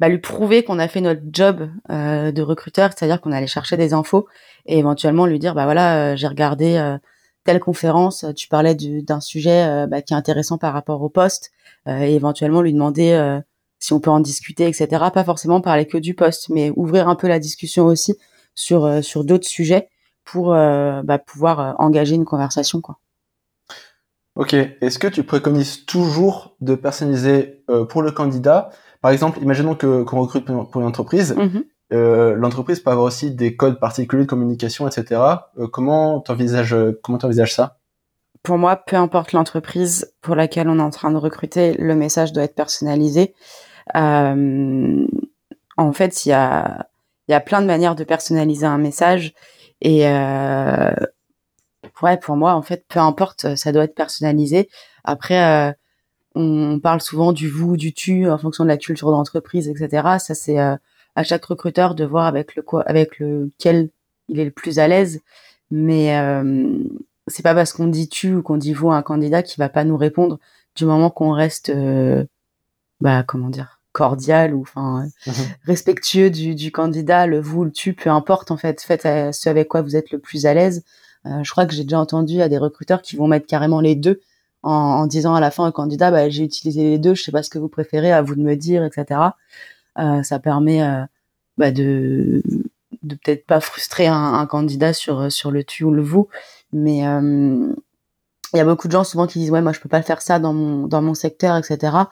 bah, 0.00 0.08
lui 0.08 0.18
prouver 0.18 0.62
qu'on 0.62 0.78
a 0.78 0.88
fait 0.88 1.00
notre 1.00 1.22
job 1.32 1.70
euh, 1.90 2.32
de 2.32 2.42
recruteur, 2.42 2.90
c'est-à-dire 2.94 3.20
qu'on 3.20 3.32
allait 3.32 3.46
chercher 3.46 3.76
des 3.76 3.92
infos 3.92 4.26
et 4.66 4.78
éventuellement 4.78 5.26
lui 5.26 5.38
dire 5.38 5.54
bah 5.54 5.64
voilà, 5.64 6.16
j'ai 6.16 6.26
regardé 6.26 6.96
telle 7.44 7.60
conférence, 7.60 8.24
tu 8.34 8.48
parlais 8.48 8.74
d'un 8.74 9.20
sujet 9.20 9.86
bah, 9.86 10.02
qui 10.02 10.12
est 10.12 10.16
intéressant 10.16 10.58
par 10.58 10.72
rapport 10.72 11.00
au 11.02 11.08
poste, 11.08 11.52
et 11.86 12.14
éventuellement 12.14 12.62
lui 12.62 12.72
demander 12.72 13.40
si 13.78 13.92
on 13.92 14.00
peut 14.00 14.10
en 14.10 14.20
discuter, 14.20 14.66
etc. 14.66 14.88
Pas 15.12 15.24
forcément 15.24 15.60
parler 15.60 15.86
que 15.86 15.98
du 15.98 16.14
poste, 16.14 16.48
mais 16.48 16.72
ouvrir 16.76 17.08
un 17.08 17.14
peu 17.14 17.28
la 17.28 17.38
discussion 17.38 17.86
aussi 17.86 18.16
sur 18.54 18.84
euh, 18.84 19.02
sur 19.02 19.24
d'autres 19.24 19.46
sujets 19.46 19.88
pour 20.24 20.52
euh, 20.52 21.02
bah, 21.02 21.18
pouvoir 21.18 21.60
euh, 21.60 21.72
engager 21.78 22.14
une 22.14 22.24
conversation, 22.24 22.80
quoi. 22.80 22.98
Ok. 24.34 24.54
Est-ce 24.54 24.98
que 24.98 25.06
tu 25.06 25.22
préconises 25.22 25.86
toujours 25.86 26.56
de 26.60 26.74
personnaliser 26.74 27.64
pour 27.88 28.02
le 28.02 28.10
candidat 28.10 28.68
Par 29.06 29.12
exemple, 29.12 29.38
imaginons 29.40 29.76
que 29.76 30.02
qu'on 30.02 30.20
recrute 30.20 30.44
pour 30.46 30.80
une 30.80 30.86
entreprise. 30.88 31.36
Mm-hmm. 31.36 32.32
L'entreprise 32.32 32.80
peut 32.80 32.90
avoir 32.90 33.06
aussi 33.06 33.30
des 33.30 33.54
codes 33.54 33.78
particuliers 33.78 34.24
de 34.24 34.28
communication, 34.28 34.88
etc. 34.88 35.20
comment 35.72 36.18
t'envisages 36.18 36.74
comment 37.04 37.16
t'envisages 37.16 37.54
ça? 37.54 37.78
Pour 38.42 38.58
moi, 38.58 38.74
peu 38.74 38.96
importe 38.96 39.30
l'entreprise 39.30 40.12
pour 40.22 40.34
laquelle 40.34 40.68
on 40.68 40.80
est 40.80 40.82
en 40.82 40.90
train 40.90 41.12
de 41.12 41.18
recruter, 41.18 41.74
le 41.74 41.94
message 41.94 42.32
doit 42.32 42.42
être 42.42 42.56
personnalisé. 42.56 43.32
Euh, 43.94 45.06
en 45.76 45.92
fait, 45.92 46.26
il 46.26 46.30
y 46.30 46.32
a, 46.32 46.88
y 47.28 47.34
a 47.34 47.40
plein 47.40 47.62
de 47.62 47.66
manières 47.68 47.94
de 47.94 48.02
personnaliser 48.02 48.66
un 48.66 48.78
message. 48.78 49.34
Et 49.82 50.08
euh, 50.08 50.90
ouais, 52.02 52.16
pour 52.16 52.34
moi, 52.34 52.54
en 52.54 52.62
fait, 52.62 52.84
peu 52.88 52.98
importe, 52.98 53.54
ça 53.54 53.70
doit 53.70 53.84
être 53.84 53.94
personnalisé. 53.94 54.68
Après, 55.04 55.70
euh, 55.70 55.72
on 56.36 56.78
parle 56.78 57.00
souvent 57.00 57.32
du 57.32 57.48
vous, 57.48 57.76
du 57.76 57.92
tu, 57.94 58.28
en 58.28 58.38
fonction 58.38 58.62
de 58.62 58.68
la 58.68 58.76
culture 58.76 59.10
d'entreprise, 59.10 59.68
etc. 59.68 60.18
Ça, 60.18 60.34
c'est 60.34 60.60
euh, 60.60 60.76
à 61.16 61.24
chaque 61.24 61.44
recruteur 61.46 61.94
de 61.94 62.04
voir 62.04 62.26
avec 62.26 62.54
le 62.54 62.62
quoi, 62.62 62.82
avec 62.82 63.18
lequel 63.18 63.88
il 64.28 64.38
est 64.38 64.44
le 64.44 64.50
plus 64.50 64.78
à 64.78 64.86
l'aise. 64.86 65.22
Mais 65.70 66.16
euh, 66.16 66.78
c'est 67.26 67.42
pas 67.42 67.54
parce 67.54 67.72
qu'on 67.72 67.88
dit 67.88 68.08
tu 68.08 68.34
ou 68.34 68.42
qu'on 68.42 68.58
dit 68.58 68.74
vous 68.74 68.90
à 68.90 68.96
un 68.96 69.02
candidat 69.02 69.42
qui 69.42 69.58
va 69.58 69.68
pas 69.68 69.82
nous 69.82 69.96
répondre 69.96 70.38
du 70.76 70.84
moment 70.84 71.10
qu'on 71.10 71.32
reste, 71.32 71.70
euh, 71.70 72.24
bah 73.00 73.24
comment 73.26 73.48
dire, 73.48 73.80
cordial 73.92 74.54
ou 74.54 74.60
enfin 74.60 75.08
mhm. 75.26 75.34
respectueux 75.64 76.30
du, 76.30 76.54
du, 76.54 76.70
candidat, 76.70 77.26
le 77.26 77.40
vous, 77.40 77.64
le 77.64 77.72
tu, 77.72 77.94
peu 77.94 78.10
importe 78.10 78.50
en 78.50 78.58
fait, 78.58 78.82
faites 78.82 79.06
euh, 79.06 79.32
ce 79.32 79.48
avec 79.48 79.68
quoi 79.68 79.80
vous 79.80 79.96
êtes 79.96 80.10
le 80.10 80.18
plus 80.18 80.46
à 80.46 80.54
l'aise. 80.54 80.84
Je 81.42 81.50
crois 81.50 81.66
que 81.66 81.74
j'ai 81.74 81.82
déjà 81.82 81.98
entendu 81.98 82.40
à 82.40 82.48
des 82.48 82.56
recruteurs 82.56 83.02
qui 83.02 83.16
vont 83.16 83.26
mettre 83.26 83.48
carrément 83.48 83.80
les 83.80 83.96
deux 83.96 84.20
en, 84.66 85.06
disant 85.06 85.34
à 85.34 85.40
la 85.40 85.50
fin 85.50 85.68
au 85.68 85.72
candidat, 85.72 86.10
bah, 86.10 86.28
j'ai 86.28 86.44
utilisé 86.44 86.82
les 86.82 86.98
deux, 86.98 87.14
je 87.14 87.22
sais 87.22 87.32
pas 87.32 87.42
ce 87.42 87.50
que 87.50 87.58
vous 87.58 87.68
préférez, 87.68 88.12
à 88.12 88.22
vous 88.22 88.34
de 88.34 88.42
me 88.42 88.56
dire, 88.56 88.84
etc. 88.84 89.20
Euh, 89.98 90.22
ça 90.22 90.38
permet 90.38 90.82
euh, 90.82 91.02
bah, 91.58 91.70
de 91.70 92.42
de 93.02 93.14
peut-être 93.14 93.46
pas 93.46 93.60
frustrer 93.60 94.06
un, 94.08 94.46
candidat 94.46 94.92
sur 94.92 95.30
sur 95.30 95.50
le 95.50 95.62
tu 95.64 95.84
ou 95.84 95.92
le 95.92 96.02
vous, 96.02 96.28
mais 96.72 96.98
il 96.98 98.56
y 98.56 98.60
a 98.60 98.64
beaucoup 98.64 98.88
de 98.88 98.92
gens 98.92 99.04
souvent 99.04 99.26
qui 99.26 99.38
disent 99.38 99.50
ouais 99.50 99.62
moi 99.62 99.72
je 99.72 99.80
peux 99.80 99.88
pas 99.88 100.02
faire 100.02 100.22
ça 100.22 100.38
dans 100.40 100.52
mon 100.52 100.88
dans 100.88 101.02
mon 101.02 101.14
secteur, 101.14 101.56
etc 101.56 102.06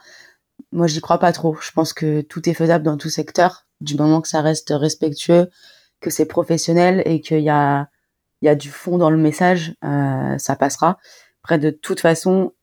moi 0.71 0.87
j'y 0.87 1.01
crois 1.01 1.19
pas 1.19 1.31
trop. 1.31 1.57
Je 1.61 1.71
pense 1.71 1.93
que 1.93 2.21
tout 2.21 2.47
est 2.49 2.53
faisable 2.53 2.83
dans 2.83 2.97
tout 2.97 3.09
secteur, 3.09 3.65
du 3.81 3.95
moment 3.95 4.21
que 4.21 4.27
ça 4.27 4.41
reste 4.41 4.73
respectueux, 4.75 5.49
que 6.01 6.09
c'est 6.09 6.25
professionnel 6.25 7.01
et 7.05 7.21
qu'il 7.21 7.41
y 7.41 7.49
a, 7.49 7.89
il 8.41 8.45
y 8.45 8.49
a 8.49 8.55
du 8.55 8.69
fond 8.69 8.97
dans 8.97 9.09
le 9.09 9.17
message, 9.17 9.75
euh, 9.83 10.37
ça 10.37 10.55
passera. 10.55 10.97
Après, 11.45 11.59
de 11.59 11.69
toute 11.69 11.99
façon, 11.99 12.53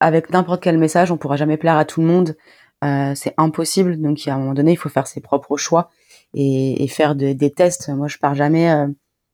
avec 0.00 0.30
n'importe 0.30 0.60
quel 0.60 0.78
message, 0.78 1.12
on 1.12 1.16
pourra 1.16 1.36
jamais 1.36 1.56
plaire 1.56 1.76
à 1.76 1.84
tout 1.84 2.00
le 2.00 2.08
monde. 2.08 2.36
Euh, 2.82 3.12
c'est 3.14 3.34
impossible. 3.36 4.00
Donc, 4.02 4.18
à 4.26 4.34
un 4.34 4.38
moment 4.38 4.52
donné, 4.52 4.72
il 4.72 4.76
faut 4.76 4.88
faire 4.88 5.06
ses 5.06 5.20
propres 5.20 5.56
choix 5.56 5.92
et, 6.34 6.88
faire 6.88 7.14
des 7.14 7.52
tests. 7.52 7.88
Moi, 7.88 8.08
je 8.08 8.18
pars 8.18 8.34
jamais. 8.34 8.68
Euh, 8.68 8.88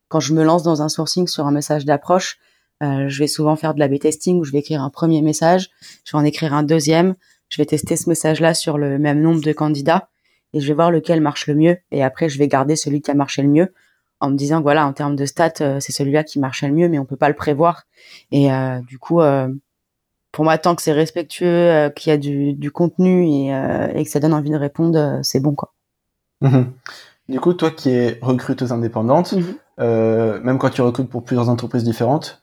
quand 0.08 0.20
je 0.20 0.34
me 0.34 0.44
lance 0.44 0.62
dans 0.62 0.82
un 0.82 0.90
sourcing 0.90 1.26
sur 1.26 1.46
un 1.46 1.52
message 1.52 1.87
d'approche, 1.87 2.37
euh, 2.82 3.08
je 3.08 3.18
vais 3.18 3.28
souvent 3.28 3.56
faire 3.56 3.72
de 3.72 3.78
la 3.78 3.88
B-testing 3.88 4.38
où 4.38 4.44
je 4.44 4.52
vais 4.52 4.58
écrire 4.58 4.82
un 4.82 4.90
premier 4.90 5.22
message, 5.22 5.70
je 6.04 6.12
vais 6.12 6.18
en 6.18 6.25
écrire 6.26 6.52
un 6.52 6.62
deuxième, 6.62 7.14
je 7.49 7.56
vais 7.56 7.64
tester 7.64 7.96
ce 7.96 8.11
message-là 8.11 8.52
sur 8.52 8.76
le 8.76 8.99
même 8.99 9.22
nombre 9.22 9.40
de 9.40 9.52
candidats 9.54 10.11
et 10.52 10.61
je 10.61 10.68
vais 10.68 10.75
voir 10.75 10.90
lequel 10.90 11.22
marche 11.22 11.46
le 11.46 11.54
mieux. 11.54 11.78
Et 11.92 12.04
après, 12.04 12.28
je 12.28 12.37
vais 12.37 12.46
garder 12.46 12.76
celui 12.76 13.00
qui 13.00 13.11
a 13.11 13.14
marché 13.14 13.40
le 13.40 13.49
mieux 13.49 13.72
en 14.22 14.30
me 14.30 14.36
disant, 14.36 14.60
voilà, 14.60 14.86
en 14.86 14.92
termes 14.92 15.16
de 15.16 15.26
stats, 15.26 15.54
euh, 15.60 15.80
c'est 15.80 15.90
celui-là 15.90 16.22
qui 16.22 16.38
marchait 16.38 16.68
le 16.68 16.74
mieux, 16.74 16.88
mais 16.88 17.00
on 17.00 17.04
peut 17.04 17.16
pas 17.16 17.28
le 17.28 17.34
prévoir. 17.34 17.82
Et 18.30 18.52
euh, 18.52 18.78
du 18.86 18.96
coup, 18.96 19.20
euh, 19.20 19.48
pour 20.30 20.44
moi, 20.44 20.56
tant 20.58 20.76
que 20.76 20.82
c'est 20.82 20.92
respectueux, 20.92 21.90
qu'il 21.96 22.10
y 22.10 22.14
a 22.14 22.16
du, 22.16 22.70
contenu 22.70 23.26
et, 23.26 24.04
que 24.04 24.08
ça 24.08 24.20
donne 24.20 24.32
envie 24.32 24.50
de 24.50 24.56
répondre, 24.56 25.18
c'est 25.22 25.40
bon, 25.40 25.54
quoi. 25.54 25.74
Mmh 26.40 26.62
du 27.28 27.38
coup, 27.38 27.54
toi 27.54 27.70
qui 27.70 27.88
es 27.88 28.18
recruteuse 28.20 28.72
indépendante, 28.72 29.32
mmh 29.32 29.84
même 30.44 30.58
quand 30.58 30.70
tu 30.70 30.82
recrutes 30.82 31.08
pour 31.08 31.24
plusieurs 31.24 31.48
entreprises 31.48 31.84
différentes, 31.84 32.40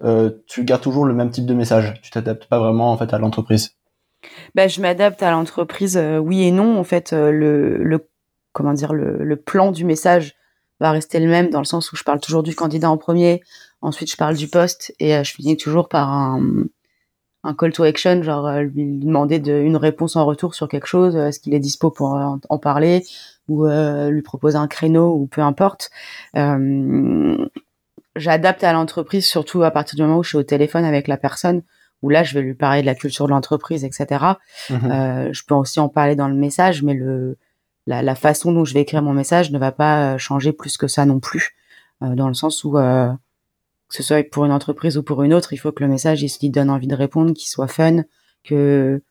tu 0.47 0.63
gardes 0.63 0.81
toujours 0.81 1.05
le 1.05 1.13
même 1.13 1.29
type 1.29 1.45
de 1.45 1.53
message. 1.53 1.93
Tu 2.01 2.09
t'adaptes 2.09 2.45
pas 2.45 2.59
vraiment 2.59 2.91
en 2.91 2.97
fait 2.97 3.13
à 3.13 3.19
l'entreprise. 3.19 3.75
bah, 4.55 4.67
je 4.67 4.81
m'adapte 4.81 5.21
à 5.21 5.31
l'entreprise, 5.31 5.97
oui 6.21 6.43
et 6.43 6.51
non. 6.51 6.79
En 6.79 6.83
fait, 6.83 7.11
le, 7.11 7.83
le 7.83 8.09
comment 8.53 8.73
dire, 8.73 8.93
le, 8.93 9.23
le, 9.23 9.35
plan 9.35 9.71
du 9.71 9.85
message 9.85 10.38
va 10.79 10.91
rester 10.91 11.19
le 11.19 11.27
même 11.27 11.49
dans 11.49 11.59
le 11.59 11.65
sens 11.65 11.91
où 11.91 11.95
je 11.95 12.03
parle 12.03 12.19
toujours 12.19 12.43
du 12.43 12.55
candidat 12.55 12.89
en 12.89 12.97
premier, 12.97 13.41
ensuite 13.81 14.11
je 14.11 14.17
parle 14.17 14.35
du 14.35 14.47
poste 14.47 14.93
et 14.99 15.23
je 15.23 15.33
finis 15.33 15.57
toujours 15.57 15.89
par 15.89 16.09
un, 16.09 16.41
un 17.43 17.53
call 17.53 17.73
to 17.73 17.83
action, 17.83 18.23
genre 18.23 18.51
lui 18.59 18.99
demander 18.99 19.39
de, 19.39 19.53
une 19.53 19.77
réponse 19.77 20.15
en 20.15 20.25
retour 20.25 20.55
sur 20.55 20.67
quelque 20.67 20.87
chose, 20.87 21.15
est-ce 21.15 21.39
qu'il 21.39 21.53
est 21.53 21.59
dispo 21.59 21.91
pour 21.91 22.13
en, 22.13 22.57
parler 22.57 23.03
ou 23.47 23.65
lui 23.67 24.21
proposer 24.21 24.57
un 24.57 24.67
créneau 24.67 25.15
ou 25.15 25.25
peu 25.25 25.41
importe. 25.41 25.89
J'adapte 28.15 28.63
à 28.63 28.73
l'entreprise 28.73 29.25
surtout 29.25 29.63
à 29.63 29.71
partir 29.71 29.95
du 29.95 30.01
moment 30.01 30.17
où 30.17 30.23
je 30.23 30.29
suis 30.29 30.37
au 30.37 30.43
téléphone 30.43 30.83
avec 30.83 31.07
la 31.07 31.17
personne 31.17 31.63
où 32.01 32.09
là 32.09 32.23
je 32.23 32.33
vais 32.33 32.41
lui 32.41 32.53
parler 32.53 32.81
de 32.81 32.85
la 32.85 32.95
culture 32.95 33.25
de 33.25 33.31
l'entreprise, 33.31 33.83
etc. 33.83 34.25
Euh, 34.71 35.29
je 35.31 35.43
peux 35.45 35.55
aussi 35.55 35.79
en 35.79 35.89
parler 35.89 36.15
dans 36.15 36.27
le 36.27 36.35
message, 36.35 36.83
mais 36.83 36.93
le 36.93 37.37
la, 37.87 38.01
la, 38.01 38.15
façon 38.15 38.51
dont 38.51 38.65
je 38.65 38.73
vais 38.73 38.81
écrire 38.81 39.01
mon 39.01 39.13
message 39.13 39.51
ne 39.51 39.59
va 39.59 39.71
pas 39.71 40.13
euh, 40.13 40.17
changer 40.17 40.51
plus 40.51 40.77
que 40.77 40.87
ça 40.87 41.05
non 41.05 41.19
plus, 41.19 41.55
euh, 42.03 42.15
dans 42.15 42.27
le 42.27 42.33
sens 42.33 42.63
où 42.63 42.77
euh, 42.77 43.11
que 43.89 43.95
ce 43.95 44.03
soit 44.03 44.29
pour 44.29 44.45
une 44.45 44.51
entreprise 44.51 44.97
ou 44.97 45.03
pour 45.03 45.23
une 45.23 45.33
autre, 45.33 45.53
il 45.53 45.57
faut 45.57 45.71
que 45.71 45.83
le 45.83 45.89
message 45.89 46.21
il, 46.21 46.29
il 46.41 46.51
donne 46.51 46.69
envie 46.69 46.87
de 46.87 46.95
répondre, 46.95 47.33
qu'il 47.33 47.47
soit 47.47 47.67
fun, 47.67 48.03
que 48.43 49.01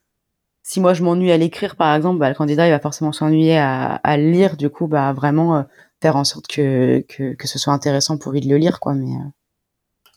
si 0.63 0.81
moi 0.81 0.95
je 0.95 1.03
m'ennuie 1.03 1.33
à 1.33 1.37
l'écrire 1.37 1.77
par 1.77 1.95
exemple, 1.95 2.19
bah, 2.19 2.29
le 2.29 2.35
candidat 2.35 2.67
il 2.67 2.71
va 2.71 2.79
forcément 2.79 3.13
s'ennuyer 3.13 3.59
à, 3.59 3.95
à 3.97 4.17
lire, 4.17 4.57
du 4.57 4.71
coup 4.71 4.87
bah 4.87 5.13
vraiment 5.13 5.57
euh, 5.57 5.63
faire 6.01 6.17
en 6.17 6.25
sorte 6.25 6.47
que, 6.47 7.01
que, 7.09 7.35
que 7.35 7.49
ce 7.49 7.59
soit 7.59 7.73
intéressant 7.73 8.19
pour 8.19 8.33
lui 8.33 8.41
de 8.41 8.49
le 8.49 8.57
lire 8.57 8.81
quoi, 8.81 8.95
mais. 8.95 9.13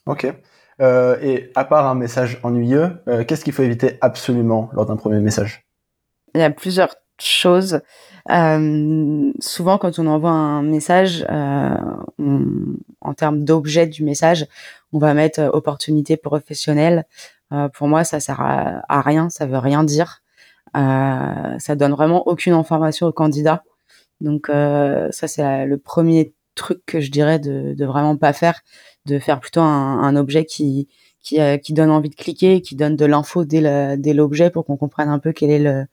Ok. 0.06 0.32
Euh, 0.80 1.16
et 1.20 1.50
à 1.54 1.64
part 1.64 1.86
un 1.86 1.94
message 1.94 2.40
ennuyeux, 2.42 3.02
qu'est-ce 3.26 3.44
qu'il 3.44 3.52
faut 3.52 3.62
éviter 3.62 3.98
absolument 4.00 4.70
lors 4.72 4.86
d'un 4.86 4.96
premier 4.96 5.20
message? 5.20 5.66
Il 6.34 6.40
y 6.40 6.44
a 6.44 6.50
plusieurs 6.50 6.94
choses. 7.24 7.80
Euh, 8.30 9.32
souvent, 9.40 9.78
quand 9.78 9.98
on 9.98 10.06
envoie 10.06 10.30
un 10.30 10.62
message, 10.62 11.26
en 11.28 13.14
termes 13.14 13.44
d'objet 13.44 13.86
du 13.86 14.04
message, 14.04 14.46
on 14.92 14.98
va 14.98 15.14
mettre 15.14 15.50
opportunité 15.52 16.16
professionnelle. 16.16 17.04
pour 17.74 17.88
moi, 17.88 18.04
ça 18.04 18.20
sert 18.20 18.40
à, 18.40 19.00
rien, 19.00 19.28
ça 19.30 19.46
veut 19.46 19.58
rien 19.58 19.84
dire. 19.84 20.22
ça 20.74 21.74
donne 21.76 21.92
vraiment 21.92 22.26
aucune 22.28 22.52
information 22.52 23.06
au 23.06 23.12
candidat. 23.12 23.64
Donc 24.20 24.48
ça, 24.48 25.28
c'est 25.28 25.66
le 25.66 25.78
premier 25.78 26.34
truc 26.54 26.80
que 26.86 27.00
je 27.00 27.10
dirais 27.10 27.38
de, 27.38 27.74
de 27.74 27.84
vraiment 27.84 28.16
pas 28.16 28.32
faire 28.32 28.60
de 29.06 29.18
faire 29.18 29.40
plutôt 29.40 29.62
un, 29.62 29.98
un 30.00 30.14
objet 30.16 30.44
qui 30.44 30.86
qui, 31.22 31.40
euh, 31.40 31.56
qui 31.56 31.72
donne 31.72 31.90
envie 31.90 32.10
de 32.10 32.14
cliquer, 32.14 32.60
qui 32.60 32.76
donne 32.76 32.96
de 32.96 33.06
l'info 33.06 33.44
dès 33.44 34.12
l'objet 34.12 34.50
pour 34.50 34.64
qu'on 34.64 34.76
comprenne 34.76 35.08
un 35.08 35.18
peu 35.18 35.32
quel 35.32 35.50
est 35.50 35.58
le 35.58 35.86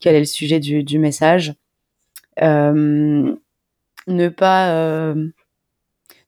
quel 0.00 0.14
est 0.14 0.20
le 0.20 0.24
sujet 0.24 0.60
du, 0.60 0.98
message. 0.98 1.54
Euh, 2.42 3.34
ne 4.06 4.28
pas 4.28 4.72
euh, 4.72 5.28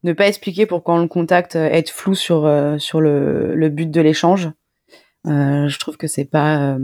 ne 0.03 0.12
pas 0.12 0.27
expliquer 0.27 0.67
pourquoi 0.67 0.95
on 0.95 1.03
le 1.03 1.09
contacte, 1.09 1.57
être 1.57 1.91
flou 1.91 2.15
sur 2.15 2.47
euh, 2.47 2.79
sur 2.79 3.00
le, 3.00 3.55
le 3.55 3.69
but 3.69 3.91
de 3.91 4.00
l'échange. 4.00 4.50
je 5.25 5.79
trouve 5.79 5.97
que 5.97 6.07
c'est 6.07 6.25
pas 6.25 6.77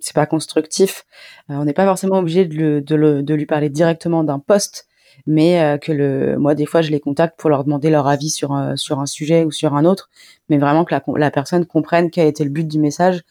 c'est 0.00 0.14
pas 0.14 0.26
constructif. 0.26 1.04
on 1.48 1.64
n'est 1.64 1.72
pas 1.72 1.86
forcément 1.86 2.18
obligé 2.18 2.44
de, 2.44 2.56
le, 2.56 2.80
de, 2.80 2.94
le, 2.94 3.22
de 3.22 3.34
lui 3.34 3.46
parler 3.46 3.70
directement 3.70 4.24
d'un 4.24 4.38
poste 4.38 4.88
mais 5.26 5.78
que 5.80 5.92
le 5.92 6.36
moi 6.38 6.56
des 6.56 6.66
fois 6.66 6.82
je 6.82 6.90
les 6.90 6.98
contacte 6.98 7.38
pour 7.38 7.48
leur 7.48 7.62
demander 7.64 7.88
leur 7.88 8.08
avis 8.08 8.30
sur 8.30 8.72
sur 8.74 8.98
un 8.98 9.06
sujet 9.06 9.44
ou 9.44 9.52
sur 9.52 9.74
un 9.74 9.84
autre 9.84 10.10
mais 10.48 10.58
vraiment 10.58 10.84
que 10.84 10.92
la, 10.92 11.02
la 11.16 11.30
personne 11.30 11.66
comprenne 11.66 12.10
quel 12.10 12.26
était 12.26 12.44
le 12.44 12.50
but 12.50 12.66
du 12.66 12.80
message 12.80 13.22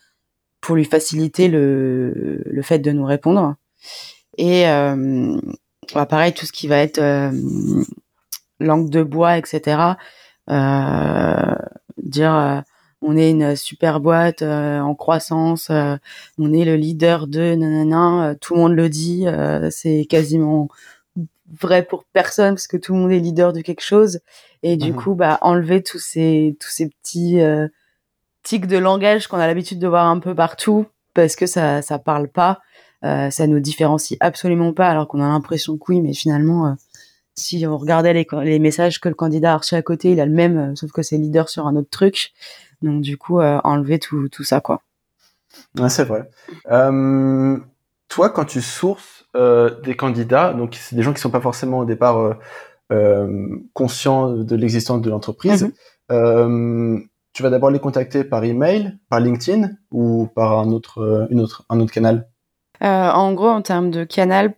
pour 0.63 0.75
lui 0.75 0.85
faciliter 0.85 1.49
le 1.49 2.41
le 2.45 2.61
fait 2.61 2.79
de 2.79 2.91
nous 2.91 3.05
répondre 3.05 3.55
et 4.37 4.67
euh, 4.67 5.37
bah, 5.93 6.05
pareil 6.05 6.33
tout 6.33 6.45
ce 6.45 6.53
qui 6.53 6.67
va 6.67 6.77
être 6.77 6.99
euh, 6.99 7.31
langue 8.59 8.89
de 8.89 9.03
bois 9.03 9.37
etc 9.37 9.93
euh, 10.49 11.55
dire 11.97 12.63
on 13.01 13.17
est 13.17 13.31
une 13.31 13.57
super 13.57 13.99
boîte 13.99 14.43
en 14.43 14.95
croissance, 14.95 15.69
on 15.69 16.53
est 16.53 16.63
le 16.63 16.77
leader 16.77 17.27
de 17.27 17.53
nanana, 17.53 18.35
tout 18.39 18.53
le 18.53 18.61
monde 18.61 18.75
le 18.75 18.87
dit, 18.87 19.25
c'est 19.71 20.05
quasiment 20.09 20.69
vrai 21.59 21.83
pour 21.83 22.05
personne 22.05 22.55
parce 22.55 22.67
que 22.67 22.77
tout 22.77 22.93
le 22.93 22.99
monde 22.99 23.11
est 23.11 23.19
leader 23.19 23.53
de 23.53 23.61
quelque 23.61 23.83
chose 23.83 24.19
et 24.63 24.77
du 24.77 24.91
mhm. 24.91 24.97
coup 24.97 25.15
bah 25.15 25.37
enlever 25.41 25.83
tous 25.83 25.99
ces 25.99 26.57
tous 26.59 26.69
ces 26.69 26.89
petits 26.89 27.41
euh, 27.41 27.67
tics 28.43 28.67
de 28.67 28.77
langage 28.77 29.27
qu'on 29.27 29.39
a 29.39 29.47
l'habitude 29.47 29.79
de 29.79 29.87
voir 29.87 30.05
un 30.07 30.19
peu 30.19 30.35
partout 30.35 30.85
parce 31.13 31.35
que 31.35 31.45
ça 31.45 31.81
ça 31.81 31.99
parle 31.99 32.27
pas 32.27 32.59
euh, 33.03 33.29
ça 33.29 33.47
nous 33.47 33.59
différencie 33.59 34.17
absolument 34.19 34.73
pas 34.73 34.89
alors 34.89 35.07
qu'on 35.07 35.21
a 35.21 35.27
l'impression 35.27 35.77
que 35.77 35.83
oui 35.89 36.01
mais 36.01 36.13
finalement 36.13 36.67
euh, 36.67 36.73
si 37.35 37.65
on 37.65 37.77
regardait 37.77 38.13
les, 38.13 38.27
les 38.43 38.59
messages 38.59 38.99
que 38.99 39.09
le 39.09 39.15
candidat 39.15 39.53
a 39.53 39.57
reçu 39.57 39.75
à 39.75 39.81
côté 39.81 40.11
il 40.11 40.19
a 40.19 40.25
le 40.25 40.31
même 40.31 40.57
euh, 40.57 40.75
sauf 40.75 40.91
que 40.91 41.01
c'est 41.01 41.17
leader 41.17 41.49
sur 41.49 41.65
un 41.67 41.75
autre 41.75 41.89
truc 41.89 42.33
donc 42.81 43.01
du 43.01 43.17
coup 43.17 43.39
enlever 43.39 43.97
tout 43.97 44.27
tout 44.27 44.43
ça 44.43 44.59
quoi 44.59 44.81
ouais, 45.79 45.89
c'est 45.89 46.03
vrai 46.03 46.29
toi 48.09 48.29
quand 48.29 48.45
tu 48.45 48.61
sources 48.61 49.25
des 49.33 49.95
candidats, 49.95 50.53
donc 50.53 50.75
c'est 50.75 50.95
des 50.95 51.01
gens 51.01 51.13
qui 51.13 51.21
sont 51.21 51.31
pas 51.31 51.41
forcément 51.41 51.79
au 51.79 51.85
départ 51.85 52.37
conscients 53.73 54.33
de 54.33 54.55
l'existence 54.55 55.01
de 55.01 55.09
l'entreprise. 55.09 55.71
Mhm. 56.09 57.07
Euh, 57.33 57.37
tu 57.37 57.43
vas 57.43 57.49
d'abord 57.49 57.71
les 57.71 57.79
contacter 57.79 58.23
par 58.23 58.43
email, 58.43 58.97
par 59.09 59.19
LinkedIn 59.19 59.69
ou 59.91 60.27
par 60.35 60.59
un 60.59 60.69
autre, 60.71 61.27
une 61.31 61.41
autre, 61.41 61.65
un 61.69 61.79
autre 61.79 61.91
canal? 61.91 62.29
en 62.81 63.33
gros, 63.33 63.47
en 63.47 63.61
termes 63.61 63.91
de 63.91 64.03
canal, 64.03 64.55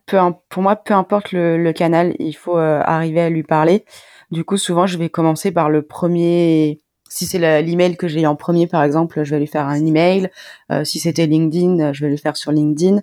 pour 0.50 0.64
moi, 0.64 0.76
peu 0.76 0.96
importe 0.96 1.32
le, 1.32 1.72
canal, 1.74 2.16
il 2.18 2.34
faut 2.34 2.58
arriver 2.58 3.22
à 3.22 3.30
lui 3.30 3.44
parler. 3.44 3.86
Du 4.32 4.44
coup, 4.44 4.58
souvent, 4.58 4.88
je 4.88 4.98
vais 4.98 5.10
commencer 5.10 5.52
par 5.52 5.70
le 5.70 5.84
premier 5.84 6.82
si 7.16 7.26
c'est 7.26 7.62
l'email 7.62 7.96
que 7.96 8.08
j'ai 8.08 8.26
en 8.26 8.36
premier, 8.36 8.68
par 8.68 8.84
exemple, 8.84 9.24
je 9.24 9.32
vais 9.32 9.40
lui 9.40 9.48
faire 9.48 9.66
un 9.68 9.86
email. 9.86 10.30
Euh, 10.72 10.84
si 10.84 11.00
c'était 11.00 11.28
LinkedIn, 11.28 11.94
je 11.94 12.04
vais 12.04 12.12
le 12.12 12.18
faire 12.18 12.36
sur 12.36 12.52
LinkedIn. 12.52 13.00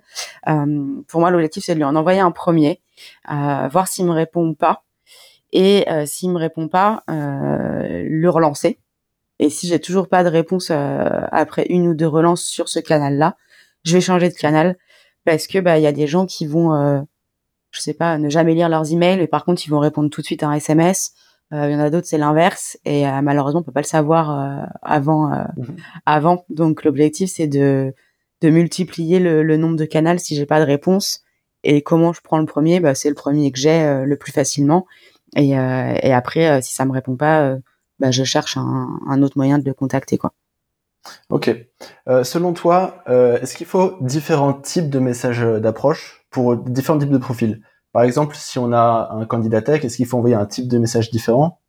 Euh, 0.47 1.01
pour 1.07 1.19
moi, 1.19 1.31
l'objectif, 1.31 1.63
c'est 1.65 1.73
de 1.73 1.79
lui 1.79 1.83
en 1.83 1.95
envoyer 1.95 2.19
un 2.19 2.31
premier, 2.31 2.81
euh, 3.31 3.67
voir 3.71 3.87
s'il 3.87 4.05
me 4.05 4.11
répond 4.11 4.49
ou 4.49 4.53
pas. 4.53 4.83
Et 5.51 5.89
euh, 5.89 6.05
s'il 6.05 6.31
me 6.31 6.37
répond 6.37 6.67
pas, 6.67 7.03
euh, 7.09 8.03
le 8.07 8.29
relancer. 8.29 8.79
Et 9.39 9.49
si 9.49 9.67
j'ai 9.67 9.79
toujours 9.79 10.07
pas 10.07 10.23
de 10.23 10.29
réponse 10.29 10.71
après 10.71 11.65
une 11.69 11.87
ou 11.87 11.93
deux 11.93 12.07
relances 12.07 12.43
sur 12.43 12.69
ce 12.69 12.79
canal-là, 12.79 13.35
je 13.83 13.93
vais 13.93 14.01
changer 14.01 14.29
de 14.29 14.35
canal 14.35 14.77
parce 15.25 15.47
que 15.47 15.59
bah 15.59 15.77
il 15.77 15.83
y 15.83 15.87
a 15.87 15.91
des 15.91 16.07
gens 16.07 16.25
qui 16.25 16.45
vont, 16.45 17.05
je 17.71 17.79
sais 17.79 17.93
pas, 17.93 18.17
ne 18.17 18.29
jamais 18.29 18.53
lire 18.53 18.69
leurs 18.69 18.91
emails 18.93 19.19
et 19.19 19.27
par 19.27 19.43
contre 19.43 19.65
ils 19.65 19.69
vont 19.69 19.79
répondre 19.79 20.09
tout 20.09 20.21
de 20.21 20.25
suite 20.25 20.43
à 20.43 20.47
un 20.47 20.53
SMS 20.53 21.13
euh, 21.53 21.69
il 21.69 21.73
y 21.73 21.75
en 21.75 21.79
a 21.79 21.89
d'autres, 21.89 22.07
c'est 22.07 22.17
l'inverse. 22.17 22.77
Et 22.85 23.07
euh, 23.07 23.21
malheureusement, 23.21 23.59
on 23.59 23.63
peut 23.63 23.71
pas 23.71 23.81
le 23.81 23.85
savoir 23.85 24.31
euh, 24.31 24.65
avant. 24.81 25.29
Mhm. 25.29 25.75
Avant. 26.05 26.45
Donc, 26.49 26.83
l'objectif, 26.83 27.29
c'est 27.31 27.47
de, 27.47 27.93
de 28.41 28.49
multiplier 28.49 29.19
le, 29.19 29.43
le 29.43 29.57
nombre 29.57 29.75
de 29.75 29.85
canaux 29.85 30.17
si 30.17 30.35
j'ai 30.35 30.45
pas 30.45 30.59
de 30.59 30.65
réponse. 30.65 31.21
Et 31.63 31.81
comment 31.81 32.11
je 32.11 32.21
prends 32.21 32.39
le 32.39 32.45
premier? 32.45 32.79
Bah, 32.79 32.95
C'est 32.95 33.09
le 33.09 33.15
premier 33.15 33.51
que 33.51 33.59
j'ai 33.59 34.03
le 34.05 34.15
plus 34.17 34.31
facilement. 34.31 34.85
Et, 35.35 35.51
et 35.51 36.13
après, 36.13 36.61
si 36.61 36.73
ça 36.73 36.85
me 36.85 36.91
répond 36.91 37.15
pas, 37.15 37.55
bah, 37.99 38.11
je 38.11 38.23
cherche 38.23 38.57
un, 38.57 38.99
un, 39.07 39.21
autre 39.21 39.37
moyen 39.37 39.59
de 39.59 39.65
le 39.65 39.73
contacter. 39.73 40.17
Quoi. 40.17 40.33
Ok. 41.29 41.53
Euh, 42.07 42.23
selon 42.23 42.53
toi, 42.53 43.03
euh, 43.07 43.39
est-ce 43.41 43.55
qu'il 43.55 43.67
faut 43.67 43.97
différents 44.01 44.53
types 44.53 44.89
de 44.89 44.99
messages 44.99 45.41
d'approche 45.41 46.25
pour 46.29 46.55
différents 46.55 46.99
types 46.99 47.09
de 47.09 47.17
profils? 47.17 47.61
Par 47.91 48.03
exemple, 48.03 48.35
si 48.35 48.57
on 48.57 48.73
a 48.73 49.09
un 49.11 49.25
candidat 49.25 49.61
tech, 49.61 49.83
est-ce 49.83 49.97
qu'il 49.97 50.07
faut 50.07 50.17
envoyer 50.17 50.35
un 50.35 50.45
type 50.45 50.67
de 50.67 50.77
message 50.77 51.11
différent? 51.11 51.59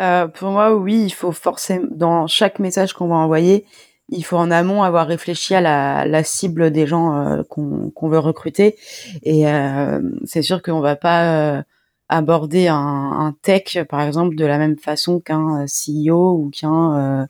Euh, 0.00 0.28
Pour 0.28 0.50
moi, 0.50 0.74
oui, 0.74 1.04
il 1.04 1.10
faut 1.10 1.32
forcément, 1.32 1.86
dans 1.90 2.26
chaque 2.26 2.58
message 2.58 2.92
qu'on 2.92 3.08
va 3.08 3.16
envoyer, 3.16 3.64
il 4.10 4.24
faut 4.24 4.36
en 4.36 4.50
amont 4.50 4.82
avoir 4.82 5.06
réfléchi 5.06 5.54
à 5.54 5.60
la, 5.60 6.06
la 6.06 6.24
cible 6.24 6.70
des 6.70 6.86
gens 6.86 7.16
euh, 7.16 7.42
qu'on 7.44 8.08
veut 8.08 8.18
recruter. 8.18 8.76
Et 9.22 9.46
euh, 9.48 10.00
c'est 10.24 10.42
sûr 10.42 10.62
qu'on 10.62 10.80
va 10.80 10.96
pas 10.96 11.56
euh, 11.58 11.62
aborder 12.08 12.68
un, 12.68 12.76
un, 12.76 13.34
tech, 13.42 13.78
par 13.88 14.00
exemple, 14.02 14.36
de 14.36 14.44
la 14.44 14.58
même 14.58 14.78
façon 14.78 15.20
qu'un 15.20 15.66
CEO 15.66 16.34
ou 16.34 16.50
qu'un 16.50 17.26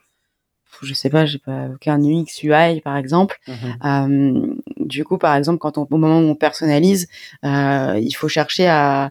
je 0.82 0.94
sais 0.94 1.10
pas, 1.10 1.26
j'ai 1.26 1.38
pas 1.38 1.68
qu'un 1.80 2.00
UX 2.00 2.42
UI 2.42 2.80
par 2.80 2.96
exemple. 2.96 3.38
Mhm. 3.46 3.76
Euh, 3.84 4.56
du 4.78 5.04
coup, 5.04 5.18
par 5.18 5.34
exemple, 5.34 5.58
quand 5.58 5.78
on, 5.78 5.86
au 5.90 5.96
moment 5.96 6.20
où 6.20 6.30
on 6.30 6.34
personnalise, 6.34 7.08
euh, 7.44 7.98
il 8.00 8.12
faut 8.12 8.28
chercher 8.28 8.66
à, 8.68 9.10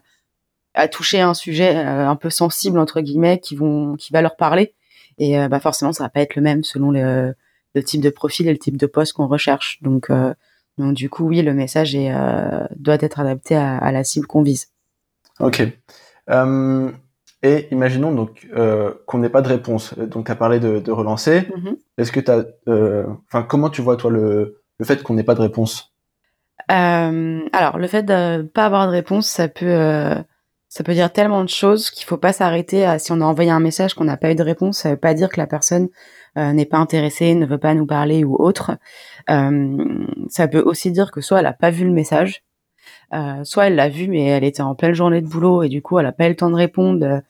à 0.74 0.88
toucher 0.88 1.20
un 1.20 1.34
sujet 1.34 1.76
euh, 1.76 2.08
un 2.08 2.16
peu 2.16 2.30
sensible 2.30 2.78
entre 2.78 3.00
guillemets 3.00 3.38
qui 3.38 3.56
vont 3.56 3.96
qui 3.96 4.12
va 4.12 4.22
leur 4.22 4.36
parler. 4.36 4.74
Et 5.18 5.38
euh, 5.38 5.48
bah 5.48 5.60
forcément, 5.60 5.92
ça 5.92 6.04
va 6.04 6.10
pas 6.10 6.20
être 6.20 6.36
le 6.36 6.42
même 6.42 6.62
selon 6.62 6.90
le, 6.90 7.34
le 7.74 7.82
type 7.82 8.00
de 8.00 8.10
profil 8.10 8.48
et 8.48 8.52
le 8.52 8.58
type 8.58 8.76
de 8.76 8.86
poste 8.86 9.14
qu'on 9.14 9.26
recherche. 9.26 9.78
Donc, 9.82 10.10
euh, 10.10 10.32
donc 10.78 10.94
du 10.94 11.10
coup, 11.10 11.24
oui, 11.24 11.42
le 11.42 11.54
message 11.54 11.96
est, 11.96 12.12
doit 12.76 12.98
être 13.00 13.18
adapté 13.18 13.56
à, 13.56 13.76
à 13.78 13.90
la 13.90 14.04
cible 14.04 14.26
qu'on 14.28 14.42
vise. 14.42 14.68
Ok. 15.40 15.62
Euh, 16.30 16.90
et 17.42 17.68
imaginons 17.70 18.12
donc 18.12 18.48
euh, 18.54 18.92
qu'on 19.06 19.18
n'ait 19.18 19.28
pas 19.28 19.42
de 19.42 19.48
réponse. 19.48 19.96
Donc, 19.98 20.26
tu 20.26 20.32
as 20.32 20.36
parlé 20.36 20.58
de, 20.60 20.80
de 20.80 20.92
relancer. 20.92 21.42
Mm-hmm. 21.42 21.76
Est-ce 21.98 22.12
que 22.12 22.20
tu 22.20 22.30
as, 22.30 22.44
euh, 22.68 23.04
enfin, 23.28 23.42
comment 23.42 23.70
tu 23.70 23.82
vois 23.82 23.96
toi 23.96 24.10
le 24.10 24.60
le 24.78 24.84
fait 24.84 25.02
qu'on 25.02 25.14
n'ait 25.14 25.24
pas 25.24 25.34
de 25.34 25.40
réponse? 25.40 25.92
Alors, 26.68 27.78
le 27.78 27.86
fait 27.86 28.02
de 28.02 28.42
pas 28.42 28.66
avoir 28.66 28.86
de 28.86 28.92
réponse, 28.92 29.26
ça 29.26 29.48
peut 29.48 30.14
ça 30.68 30.84
peut 30.84 30.92
dire 30.92 31.10
tellement 31.10 31.42
de 31.42 31.48
choses 31.48 31.90
qu'il 31.90 32.06
faut 32.06 32.18
pas 32.18 32.34
s'arrêter 32.34 32.84
à 32.84 32.98
si 32.98 33.10
on 33.10 33.22
a 33.22 33.24
envoyé 33.24 33.50
un 33.50 33.58
message 33.58 33.94
qu'on 33.94 34.04
n'a 34.04 34.18
pas 34.18 34.30
eu 34.30 34.34
de 34.34 34.42
réponse, 34.42 34.78
ça 34.78 34.90
veut 34.90 34.98
pas 34.98 35.14
dire 35.14 35.30
que 35.30 35.40
la 35.40 35.46
personne 35.46 35.88
n'est 36.36 36.66
pas 36.66 36.76
intéressée, 36.76 37.34
ne 37.34 37.46
veut 37.46 37.58
pas 37.58 37.74
nous 37.74 37.86
parler 37.86 38.22
ou 38.22 38.36
autre. 38.36 38.76
Ça 39.26 40.48
peut 40.48 40.60
aussi 40.60 40.92
dire 40.92 41.10
que 41.10 41.22
soit 41.22 41.40
elle 41.40 41.46
a 41.46 41.54
pas 41.54 41.70
vu 41.70 41.86
le 41.86 41.92
message, 41.92 42.42
euh, 43.14 43.44
soit 43.44 43.66
elle 43.68 43.76
l'a 43.76 43.88
vu 43.88 44.08
mais 44.08 44.24
elle 44.24 44.44
était 44.44 44.62
en 44.62 44.74
pleine 44.74 44.94
journée 44.94 45.20
de 45.22 45.26
boulot 45.26 45.62
et 45.62 45.68
du 45.68 45.82
coup 45.82 45.98
elle 45.98 46.06
a 46.06 46.12
pas 46.12 46.26
eu 46.26 46.30
le 46.30 46.36
temps 46.36 46.50
de 46.50 46.56
répondre. 46.56 47.22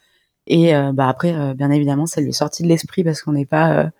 Et 0.50 0.72
bah 0.94 1.08
après, 1.10 1.54
bien 1.54 1.70
évidemment, 1.70 2.06
ça 2.06 2.22
lui 2.22 2.30
est 2.30 2.32
sorti 2.32 2.62
de 2.62 2.68
l'esprit 2.68 3.04
parce 3.04 3.20
qu'on 3.20 3.32
n'est 3.32 3.44
pas 3.44 3.90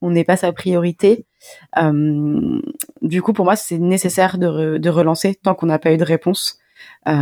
on 0.00 0.10
n'est 0.10 0.22
pas 0.22 0.36
sa 0.36 0.52
priorité. 0.52 1.26
du 3.02 3.22
coup, 3.22 3.32
pour 3.32 3.44
moi, 3.44 3.56
c'est 3.56 3.78
nécessaire 3.78 4.38
de, 4.38 4.78
de 4.78 4.90
relancer 4.90 5.34
tant 5.34 5.56
qu'on 5.56 5.66
n'a 5.66 5.80
pas 5.80 5.92
eu 5.92 5.96
de 5.96 6.04
réponse. 6.04 6.60
Euh, 7.08 7.14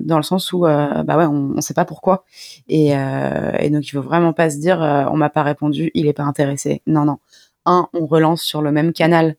dans 0.00 0.16
le 0.16 0.22
sens 0.22 0.52
où 0.52 0.66
euh, 0.66 1.02
bah 1.04 1.16
ouais, 1.16 1.26
on, 1.26 1.54
on 1.56 1.60
sait 1.60 1.74
pas 1.74 1.84
pourquoi. 1.84 2.24
Et, 2.68 2.96
euh, 2.96 3.52
et 3.58 3.70
donc 3.70 3.86
il 3.86 3.90
faut 3.90 4.02
vraiment 4.02 4.32
pas 4.32 4.50
se 4.50 4.58
dire 4.58 4.78
on 5.10 5.16
m'a 5.16 5.30
pas 5.30 5.42
répondu, 5.42 5.90
il 5.94 6.06
est 6.06 6.12
pas 6.12 6.24
intéressé. 6.24 6.82
Non 6.86 7.04
non. 7.04 7.18
Un, 7.66 7.88
on 7.94 8.06
relance 8.06 8.42
sur 8.42 8.62
le 8.62 8.72
même 8.72 8.92
canal 8.92 9.36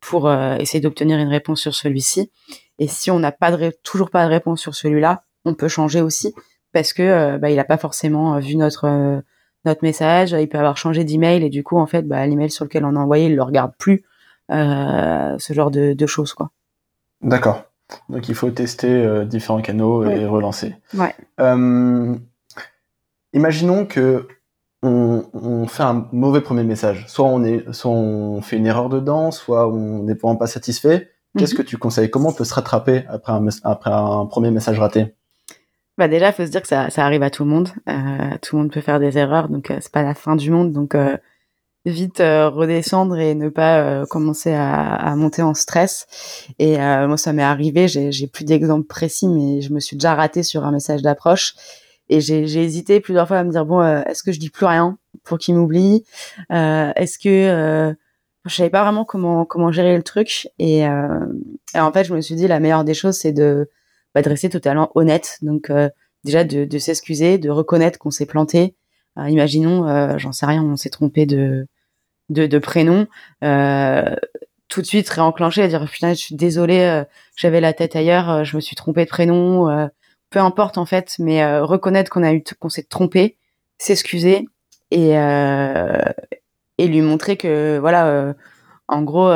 pour 0.00 0.30
essayer 0.32 0.80
d'obtenir 0.80 1.18
une 1.18 1.28
réponse 1.28 1.60
sur 1.60 1.74
celui-ci. 1.74 2.30
Et 2.78 2.88
si 2.88 3.10
on 3.10 3.18
n'a 3.18 3.32
pas 3.32 3.50
de 3.50 3.72
toujours 3.82 4.10
pas 4.10 4.24
de 4.24 4.30
réponse 4.30 4.60
sur 4.60 4.74
celui-là, 4.74 5.24
on 5.44 5.54
peut 5.54 5.68
changer 5.68 6.00
aussi 6.00 6.34
parce 6.72 6.92
que 6.92 7.38
bah, 7.38 7.50
il 7.50 7.58
a 7.58 7.64
pas 7.64 7.78
forcément 7.78 8.38
vu 8.38 8.56
notre 8.56 9.22
notre 9.64 9.80
message, 9.82 10.32
il 10.32 10.48
peut 10.48 10.58
avoir 10.58 10.76
changé 10.76 11.04
d'email 11.04 11.42
et 11.44 11.50
du 11.50 11.64
coup 11.64 11.78
en 11.78 11.86
fait 11.86 12.02
bah, 12.02 12.26
l'email 12.26 12.50
sur 12.50 12.64
lequel 12.64 12.84
on 12.84 12.94
a 12.94 12.98
envoyé 13.00 13.26
il 13.26 13.36
le 13.36 13.42
regarde 13.42 13.72
plus, 13.78 14.04
ce 14.50 15.52
genre 15.52 15.70
de, 15.70 15.92
de 15.94 16.06
choses 16.06 16.34
quoi. 16.34 16.50
D'accord. 17.22 17.64
Donc 18.08 18.28
il 18.28 18.34
faut 18.34 18.50
tester 18.50 18.88
euh, 18.88 19.24
différents 19.24 19.62
canaux 19.62 20.04
et 20.04 20.26
relancer. 20.26 20.74
Ouais. 20.94 21.14
Euh, 21.40 22.14
imaginons 23.32 23.86
que 23.86 24.28
on, 24.82 25.66
fait 25.66 25.82
un 25.82 26.08
mauvais 26.12 26.40
premier 26.40 26.62
message. 26.62 27.06
Soit 27.08 27.26
on 27.26 27.42
est, 27.42 27.72
soit 27.72 27.90
on 27.90 28.40
fait 28.42 28.56
une 28.56 28.66
erreur 28.66 28.88
dedans, 28.88 29.32
soit 29.32 29.68
on 29.68 30.04
n'est 30.04 30.14
vraiment 30.14 30.36
pas 30.36 30.46
satisfait. 30.46 31.10
Qu'est-ce 31.36 31.54
mhm. 31.54 31.58
que 31.58 31.62
tu 31.62 31.76
conseilles? 31.76 32.10
Comment 32.10 32.30
on 32.30 32.32
peut 32.32 32.44
se 32.44 32.54
rattraper 32.54 33.04
après 33.08 33.32
un, 33.32 33.46
après 33.64 33.90
un 33.90 34.26
premier 34.26 34.50
message 34.50 34.78
raté? 34.78 35.14
Bah 35.98 36.08
déjà, 36.08 36.28
il 36.28 36.32
faut 36.32 36.46
se 36.46 36.50
dire 36.50 36.62
que 36.62 36.68
ça, 36.68 36.90
ça 36.90 37.04
arrive 37.04 37.22
à 37.22 37.30
tout 37.30 37.44
le 37.44 37.50
monde. 37.50 37.70
Euh, 37.88 38.36
tout 38.40 38.56
le 38.56 38.62
monde 38.62 38.72
peut 38.72 38.80
faire 38.80 39.00
des 39.00 39.18
erreurs, 39.18 39.48
donc 39.48 39.66
c'est 39.68 39.92
pas 39.92 40.02
la 40.02 40.14
fin 40.14 40.36
du 40.36 40.50
monde. 40.50 40.72
Donc 40.72 40.94
vite 41.88 42.20
euh, 42.20 42.48
redescendre 42.48 43.18
et 43.18 43.34
ne 43.34 43.48
pas 43.48 43.80
euh, 43.80 44.06
commencer 44.06 44.52
à, 44.52 44.94
à, 44.94 45.16
monter 45.16 45.42
en 45.42 45.54
stress. 45.54 46.06
Et 46.58 46.80
euh, 46.80 47.06
moi, 47.08 47.16
ça 47.16 47.32
m'est 47.32 47.42
arrivé. 47.42 47.88
J'ai 47.88 48.26
plus 48.26 48.44
d'exemples 48.44 48.86
précis, 48.86 49.28
mais 49.28 49.60
je 49.60 49.72
me 49.72 49.80
suis 49.80 49.96
déjà 49.96 50.14
ratée 50.14 50.42
sur 50.42 50.64
un 50.64 50.72
message 50.72 51.02
d'approche. 51.02 51.54
Et 52.10 52.20
j'ai 52.20 52.42
hésité 52.42 53.00
plusieurs 53.00 53.28
fois 53.28 53.38
à 53.38 53.44
me 53.44 53.50
dire 53.50 53.66
bon, 53.66 53.82
est-ce 53.82 54.22
que 54.22 54.32
je 54.32 54.40
dis 54.40 54.48
plus 54.48 54.64
rien 54.64 54.96
pour 55.24 55.36
qu'il 55.36 55.56
m'oublie? 55.56 56.04
Est-ce 56.48 57.18
que 57.18 57.94
je 58.44 58.54
savais 58.54 58.70
pas 58.70 58.82
vraiment 58.82 59.04
comment 59.04 59.44
comment 59.44 59.72
gérer 59.72 59.96
le 59.96 60.02
truc. 60.02 60.48
Et, 60.58 60.80
et, 60.80 61.80
en 61.80 61.92
fait 61.92 62.04
je 62.04 62.14
me 62.14 62.20
suis 62.20 62.34
dit 62.34 62.48
la 62.48 62.60
meilleure 62.60 62.84
des 62.84 62.94
choses 62.94 63.16
c'est 63.16 63.32
de 63.32 63.70
bah, 64.14 64.22
de 64.22 64.28
rester 64.28 64.48
totalement 64.48 64.90
honnête. 64.94 65.38
Donc 65.42 65.70
déjà 66.24 66.44
de, 66.44 66.64
de 66.64 66.78
s'excuser 66.78 67.38
de 67.38 67.50
reconnaître 67.50 67.98
qu'on 67.98 68.10
s'est 68.10 68.26
planté. 68.26 68.74
Imaginons 69.16 70.18
j'en 70.18 70.32
sais 70.32 70.46
rien 70.46 70.62
on 70.62 70.76
s'est 70.76 70.90
trompé 70.90 71.26
de 71.26 71.66
de, 72.28 72.46
de 72.46 72.58
prénom, 72.58 73.06
euh, 73.42 74.14
tout 74.68 74.82
de 74.82 74.86
suite 74.86 75.08
réenclencher 75.08 75.66
dire 75.68 75.84
putain 75.90 76.10
je 76.10 76.18
suis 76.18 76.34
désolée, 76.34 76.80
euh, 76.80 77.04
j'avais 77.36 77.60
la 77.60 77.72
tête 77.72 77.96
ailleurs, 77.96 78.30
euh, 78.30 78.44
je 78.44 78.56
me 78.56 78.60
suis 78.60 78.76
trompée 78.76 79.04
de 79.04 79.10
prénom, 79.10 79.88
peu 80.30 80.38
importe 80.40 80.78
en 80.78 80.86
fait, 80.86 81.14
mais 81.18 81.58
reconnaître 81.60 82.10
qu'on 82.10 82.22
a 82.22 82.32
eu 82.32 82.42
qu'on 82.58 82.68
s'est 82.68 82.82
trompé, 82.84 83.38
s'excuser 83.78 84.46
et 84.90 85.14
et 86.78 86.88
lui 86.88 87.00
montrer 87.02 87.36
que 87.36 87.78
voilà, 87.78 88.34
en 88.88 89.02
gros 89.02 89.30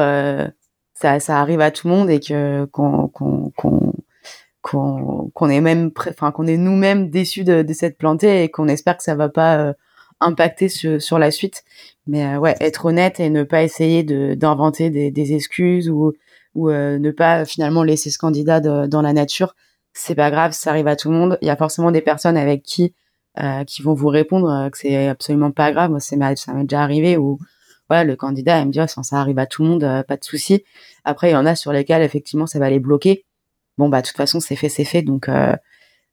ça, 0.94 1.20
ça 1.20 1.40
arrive 1.40 1.61
à 1.61 1.70
tout 1.70 1.88
le 1.88 1.94
monde 1.94 2.10
et 2.10 2.21
que 2.21 2.64
qu'on 2.67 3.08
qu'on 3.08 3.52
qu'on 4.62 5.30
qu'on 5.34 5.49
est 5.49 5.60
même 5.60 5.90
enfin 6.08 6.30
qu'on 6.30 6.47
est 6.47 6.56
nous-mêmes 6.56 7.10
déçus 7.10 7.45
de, 7.45 7.62
de 7.62 7.73
s'être 7.73 7.99
planté 7.99 8.45
et 8.45 8.49
qu'on 8.50 8.69
espère 8.69 8.97
que 8.97 9.02
ça 9.02 9.14
va 9.14 9.28
pas 9.28 9.75
impacter 10.23 10.69
sur, 10.69 11.00
sur 11.02 11.19
la 11.19 11.30
suite. 11.30 11.64
Mais 12.06 12.25
euh, 12.25 12.38
ouais, 12.38 12.56
être 12.60 12.86
honnête 12.86 13.21
et 13.21 13.30
ne 13.30 13.43
pas 13.43 13.62
essayer 13.62 14.02
de 14.02 14.34
d'inventer 14.34 14.90
des, 14.90 15.10
des, 15.10 15.34
excuses 15.34 15.90
ou 15.90 16.12
ou 16.54 16.71
euh, 16.71 16.99
ne 16.99 17.10
pas 17.10 17.45
finalement 17.45 17.82
laisser 17.82 18.10
ce 18.10 18.19
candidat 18.19 18.60
dans 18.60 19.02
la 19.02 19.12
nature. 19.12 19.54
C'est 19.95 20.14
pas 20.14 20.30
grave, 20.30 20.52
ça 20.52 20.71
arrive 20.71 20.88
à 20.88 20.97
tout 20.97 21.10
le 21.10 21.17
monde. 21.17 21.38
Il 21.43 21.49
y 21.49 21.50
a 21.50 21.56
forcément 21.56 21.90
des 21.90 22.00
personnes 22.00 22.36
avec 22.36 22.62
qui 22.62 22.95
euh, 23.40 23.64
qui 23.64 23.82
vont 23.82 23.95
vous 23.95 24.08
répondre 24.08 24.68
que 24.71 24.78
c'est 24.78 25.08
absolument 25.08 25.50
pas 25.50 25.73
grave. 25.73 25.90
Moi, 25.90 26.00
c'est 26.00 26.18
ça 26.36 26.52
m'est 26.52 26.64
déjà 26.64 26.82
arrivé 26.82 27.16
où 27.16 27.38
voilà, 27.88 28.04
le 28.04 28.16
candidat 28.16 28.60
il 28.60 28.66
me 28.68 28.73
dit 28.73 28.80
oh, 28.80 28.86
ça, 28.86 29.16
arrive 29.16 29.38
à 29.38 29.47
tout 29.47 29.62
le 29.62 29.68
monde, 29.68 30.04
pas 30.08 30.16
de 30.16 30.25
souci. 30.25 30.64
Après, 31.04 31.30
il 31.30 31.32
y 31.32 31.36
en 31.36 31.47
a 31.47 31.54
sur 31.54 31.73
lesquels 31.73 32.02
effectivement 32.02 32.47
ça 32.47 32.58
va 32.58 32.71
les 32.71 32.80
bloquer. 32.80 33.25
Bon 33.78 33.88
bah 33.88 34.02
de 34.02 34.06
toute 34.06 34.16
façon 34.16 34.40
c'est 34.40 34.56
fait, 34.56 34.68
c'est 34.68 34.84
fait. 34.84 35.02
Donc 35.02 35.28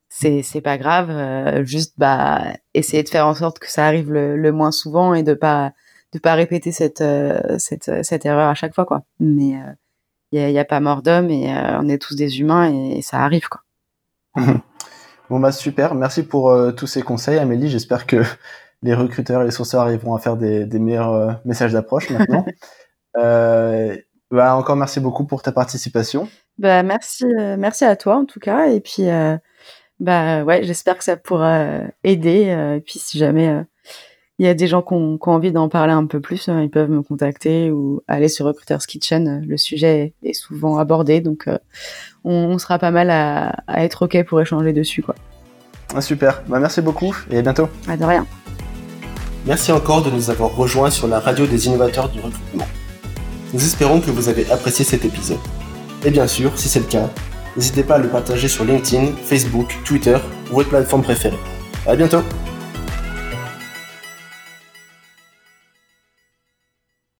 c'est 0.10 0.42
c'est 0.42 0.62
pas 0.62 0.78
grave 0.78 1.10
euh, 1.12 1.64
juste 1.64 1.94
bah 1.98 2.44
essayer 2.74 3.04
de 3.04 3.10
faire 3.10 3.28
en 3.28 3.36
sorte 3.36 3.60
que 3.60 3.70
ça 3.70 3.86
arrive 3.86 4.12
le, 4.12 4.36
le 4.36 4.52
moins 4.52 4.72
souvent 4.72 5.14
et 5.14 5.24
de 5.24 5.36
pas 5.36 5.72
de 6.14 6.20
pas 6.20 6.34
répéter 6.34 6.72
cette 6.72 7.02
euh, 7.02 7.58
cette 7.60 8.04
cette 8.04 8.26
erreur 8.26 8.50
à 8.50 8.56
chaque 8.56 8.74
fois 8.74 8.86
quoi 8.86 9.04
mais 9.20 9.56
il 10.32 10.40
euh, 10.40 10.50
y, 10.50 10.58
a, 10.58 10.62
a, 10.62 10.66
pas 10.66 10.80
mort 10.80 11.04
d'homme 11.04 11.30
et 11.30 11.54
on 11.80 11.88
est 11.88 12.00
tous 12.00 12.16
des 12.16 12.40
humains 12.40 12.74
et, 12.74 13.02
ça 13.04 13.20
arrive 13.24 13.48
quoi 13.48 13.62
bon 15.30 15.40
bah 15.40 15.52
super. 15.52 15.96
Merci 15.96 16.24
pour 16.24 16.56
tous 16.76 16.88
ces 16.88 17.02
conseils 17.02 17.38
Amélie. 17.38 17.70
J'espère 17.70 18.06
que 18.08 18.24
les 18.82 18.94
recruteurs 18.94 19.42
et 19.42 19.46
les 19.46 19.52
sourceurs 19.52 19.82
arriveront 19.82 20.16
à 20.16 20.20
faire 20.20 20.38
des, 20.38 20.66
des 20.66 20.80
meilleurs 20.80 21.40
messages 21.46 21.74
d'approche 21.74 22.10
maintenant. 22.10 22.46
Bah 24.32 24.54
encore 24.54 24.76
merci 24.76 25.00
beaucoup 25.00 25.26
pour 25.26 25.42
ta 25.42 25.52
participation. 25.52 26.30
Bah 26.60 26.84
merci 26.84 27.26
merci 27.58 27.84
à 27.84 27.96
toi 27.96 28.16
en 28.16 28.26
tout 28.26 28.40
cas. 28.40 28.68
Et 28.68 28.80
puis 28.80 29.10
bah 30.00 30.44
ouais, 30.44 30.64
j'espère 30.64 30.98
que 30.98 31.04
ça 31.04 31.18
pourra 31.18 31.60
euh, 31.60 31.88
aider. 32.04 32.50
Euh, 32.50 32.78
et 32.78 32.82
puis 32.82 33.00
si 33.00 33.18
jamais 33.18 33.50
euh, 33.50 33.64
il 34.40 34.46
y 34.46 34.48
a 34.48 34.54
des 34.54 34.68
gens 34.68 34.82
qui 34.82 34.94
ont, 34.94 35.20
envie 35.22 35.52
d'en 35.52 35.70
parler 35.70 35.94
un 35.94 36.06
peu 36.06 36.20
plus, 36.20 36.48
ils 36.48 36.70
peuvent 36.70 36.90
me 36.90 37.02
contacter 37.02 37.72
ou 37.72 38.02
aller 38.08 38.30
sur 38.30 38.46
Recruiters 38.46 38.80
Kitchen. 38.88 39.44
Le 39.46 39.58
sujet 39.58 40.14
est 40.24 40.34
souvent 40.34 40.78
abordé, 40.78 41.22
donc 41.22 41.48
on, 42.24 42.58
sera 42.58 42.80
pas 42.80 42.92
mal 42.92 43.10
à, 43.12 43.54
être 43.84 44.06
ok 44.06 44.24
pour 44.26 44.42
échanger 44.42 44.74
dessus, 44.74 45.04
quoi. 45.04 45.16
Ah, 45.94 46.02
super. 46.02 46.42
Bah, 46.48 46.60
merci 46.60 46.82
beaucoup 46.82 47.16
et 47.30 47.38
à 47.38 47.42
bientôt. 47.42 47.68
Ah, 47.88 47.98
de 47.98 48.06
rien. 48.06 48.26
Merci 49.46 49.72
encore 49.72 50.04
de 50.04 50.10
nous 50.10 50.30
avoir 50.30 50.56
rejoints 50.56 50.92
sur 50.92 51.08
la 51.08 51.20
radio 51.20 51.46
des 51.46 51.68
innovateurs 51.68 52.10
du 52.10 52.20
recrutement. 52.20 52.68
Nous 53.54 53.60
espérons 53.60 54.00
que 54.00 54.12
vous 54.12 54.30
avez 54.30 54.50
apprécié 54.52 54.86
cet 54.86 55.06
épisode. 55.06 55.40
Et 56.06 56.12
bien 56.12 56.28
sûr, 56.28 56.58
si 56.58 56.70
c'est 56.70 56.80
le 56.80 56.86
cas, 56.86 57.10
N'hésitez 57.56 57.84
pas 57.84 57.96
à 57.96 57.98
le 57.98 58.08
partager 58.08 58.48
sur 58.48 58.64
LinkedIn, 58.64 59.08
Facebook, 59.24 59.78
Twitter 59.84 60.18
ou 60.50 60.56
votre 60.56 60.70
plateforme 60.70 61.04
préférée. 61.04 61.40
À 61.86 61.96
bientôt 61.96 62.22